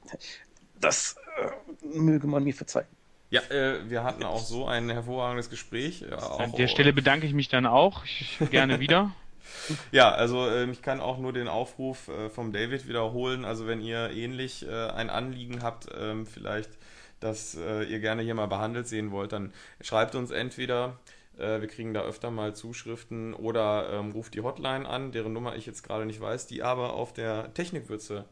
das 0.80 1.16
äh, 1.38 1.86
möge 1.98 2.26
man 2.26 2.44
mir 2.44 2.54
verzeihen. 2.54 2.88
Ja, 3.30 3.42
äh, 3.50 3.90
wir 3.90 4.04
hatten 4.04 4.22
auch 4.24 4.40
so 4.40 4.66
ein 4.66 4.88
hervorragendes 4.88 5.50
Gespräch. 5.50 6.02
Äh, 6.02 6.14
An 6.14 6.52
der 6.52 6.68
Stelle 6.68 6.94
bedanke 6.94 7.26
ich 7.26 7.34
mich 7.34 7.48
dann 7.48 7.66
auch. 7.66 8.04
Ich, 8.04 8.38
gerne 8.50 8.80
wieder. 8.80 9.12
Ja, 9.92 10.10
also 10.10 10.46
äh, 10.46 10.70
ich 10.70 10.82
kann 10.82 11.00
auch 11.00 11.16
nur 11.16 11.32
den 11.32 11.48
Aufruf 11.48 12.08
äh, 12.08 12.28
vom 12.28 12.52
David 12.52 12.86
wiederholen. 12.86 13.46
Also 13.46 13.66
wenn 13.66 13.80
ihr 13.80 14.10
ähnlich 14.10 14.66
äh, 14.68 14.88
ein 14.90 15.08
Anliegen 15.08 15.62
habt, 15.62 15.88
ähm, 15.98 16.26
vielleicht, 16.26 16.70
dass 17.18 17.54
äh, 17.54 17.84
ihr 17.84 17.98
gerne 18.00 18.22
hier 18.22 18.34
mal 18.34 18.46
behandelt 18.46 18.88
sehen 18.88 19.10
wollt, 19.10 19.32
dann 19.32 19.54
schreibt 19.80 20.14
uns 20.14 20.30
entweder 20.30 20.98
äh, 21.38 21.60
wir 21.60 21.68
kriegen 21.68 21.94
da 21.94 22.02
öfter 22.02 22.30
mal 22.30 22.54
Zuschriften 22.54 23.34
oder 23.34 23.90
ähm, 23.92 24.12
ruft 24.12 24.34
die 24.34 24.40
Hotline 24.40 24.88
an, 24.88 25.12
deren 25.12 25.32
Nummer 25.32 25.56
ich 25.56 25.66
jetzt 25.66 25.82
gerade 25.82 26.06
nicht 26.06 26.20
weiß, 26.20 26.46
die 26.46 26.62
aber 26.62 26.94
auf 26.94 27.12
der 27.12 27.54
Technikwürze 27.54 28.24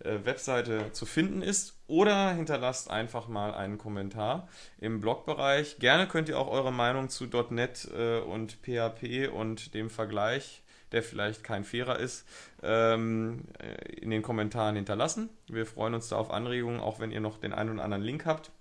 äh, 0.00 0.18
Webseite 0.24 0.92
zu 0.92 1.06
finden 1.06 1.42
ist. 1.42 1.78
Oder 1.86 2.32
hinterlasst 2.32 2.90
einfach 2.90 3.28
mal 3.28 3.54
einen 3.54 3.78
Kommentar 3.78 4.48
im 4.78 5.00
Blogbereich. 5.00 5.78
Gerne 5.78 6.06
könnt 6.08 6.28
ihr 6.28 6.38
auch 6.38 6.48
eure 6.48 6.72
Meinung 6.72 7.08
zu 7.08 7.26
.NET 7.50 7.88
äh, 7.96 8.20
und 8.20 8.58
PHP 8.62 9.28
und 9.32 9.74
dem 9.74 9.90
Vergleich 9.90 10.62
der 10.92 11.02
vielleicht 11.02 11.42
kein 11.42 11.64
fairer 11.64 11.98
ist, 11.98 12.26
ähm, 12.62 13.44
äh, 13.58 13.94
in 13.94 14.10
den 14.10 14.22
Kommentaren 14.22 14.76
hinterlassen. 14.76 15.30
Wir 15.48 15.66
freuen 15.66 15.94
uns 15.94 16.08
da 16.08 16.16
auf 16.16 16.30
Anregungen, 16.30 16.80
auch 16.80 17.00
wenn 17.00 17.10
ihr 17.10 17.20
noch 17.20 17.38
den 17.38 17.52
einen 17.52 17.70
oder 17.70 17.84
anderen 17.84 18.04
Link 18.04 18.26
habt. 18.26 18.52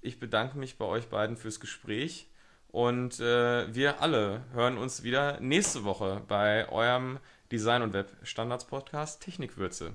Ich 0.00 0.20
bedanke 0.20 0.56
mich 0.56 0.78
bei 0.78 0.84
euch 0.84 1.08
beiden 1.08 1.36
fürs 1.36 1.60
Gespräch. 1.60 2.30
Und 2.70 3.18
äh, 3.20 3.74
wir 3.74 4.02
alle 4.02 4.42
hören 4.52 4.76
uns 4.76 5.02
wieder 5.02 5.40
nächste 5.40 5.84
Woche 5.84 6.22
bei 6.28 6.68
eurem 6.68 7.18
Design- 7.50 7.82
und 7.82 7.94
Web-Standards-Podcast 7.94 9.22
Technikwürze. 9.22 9.92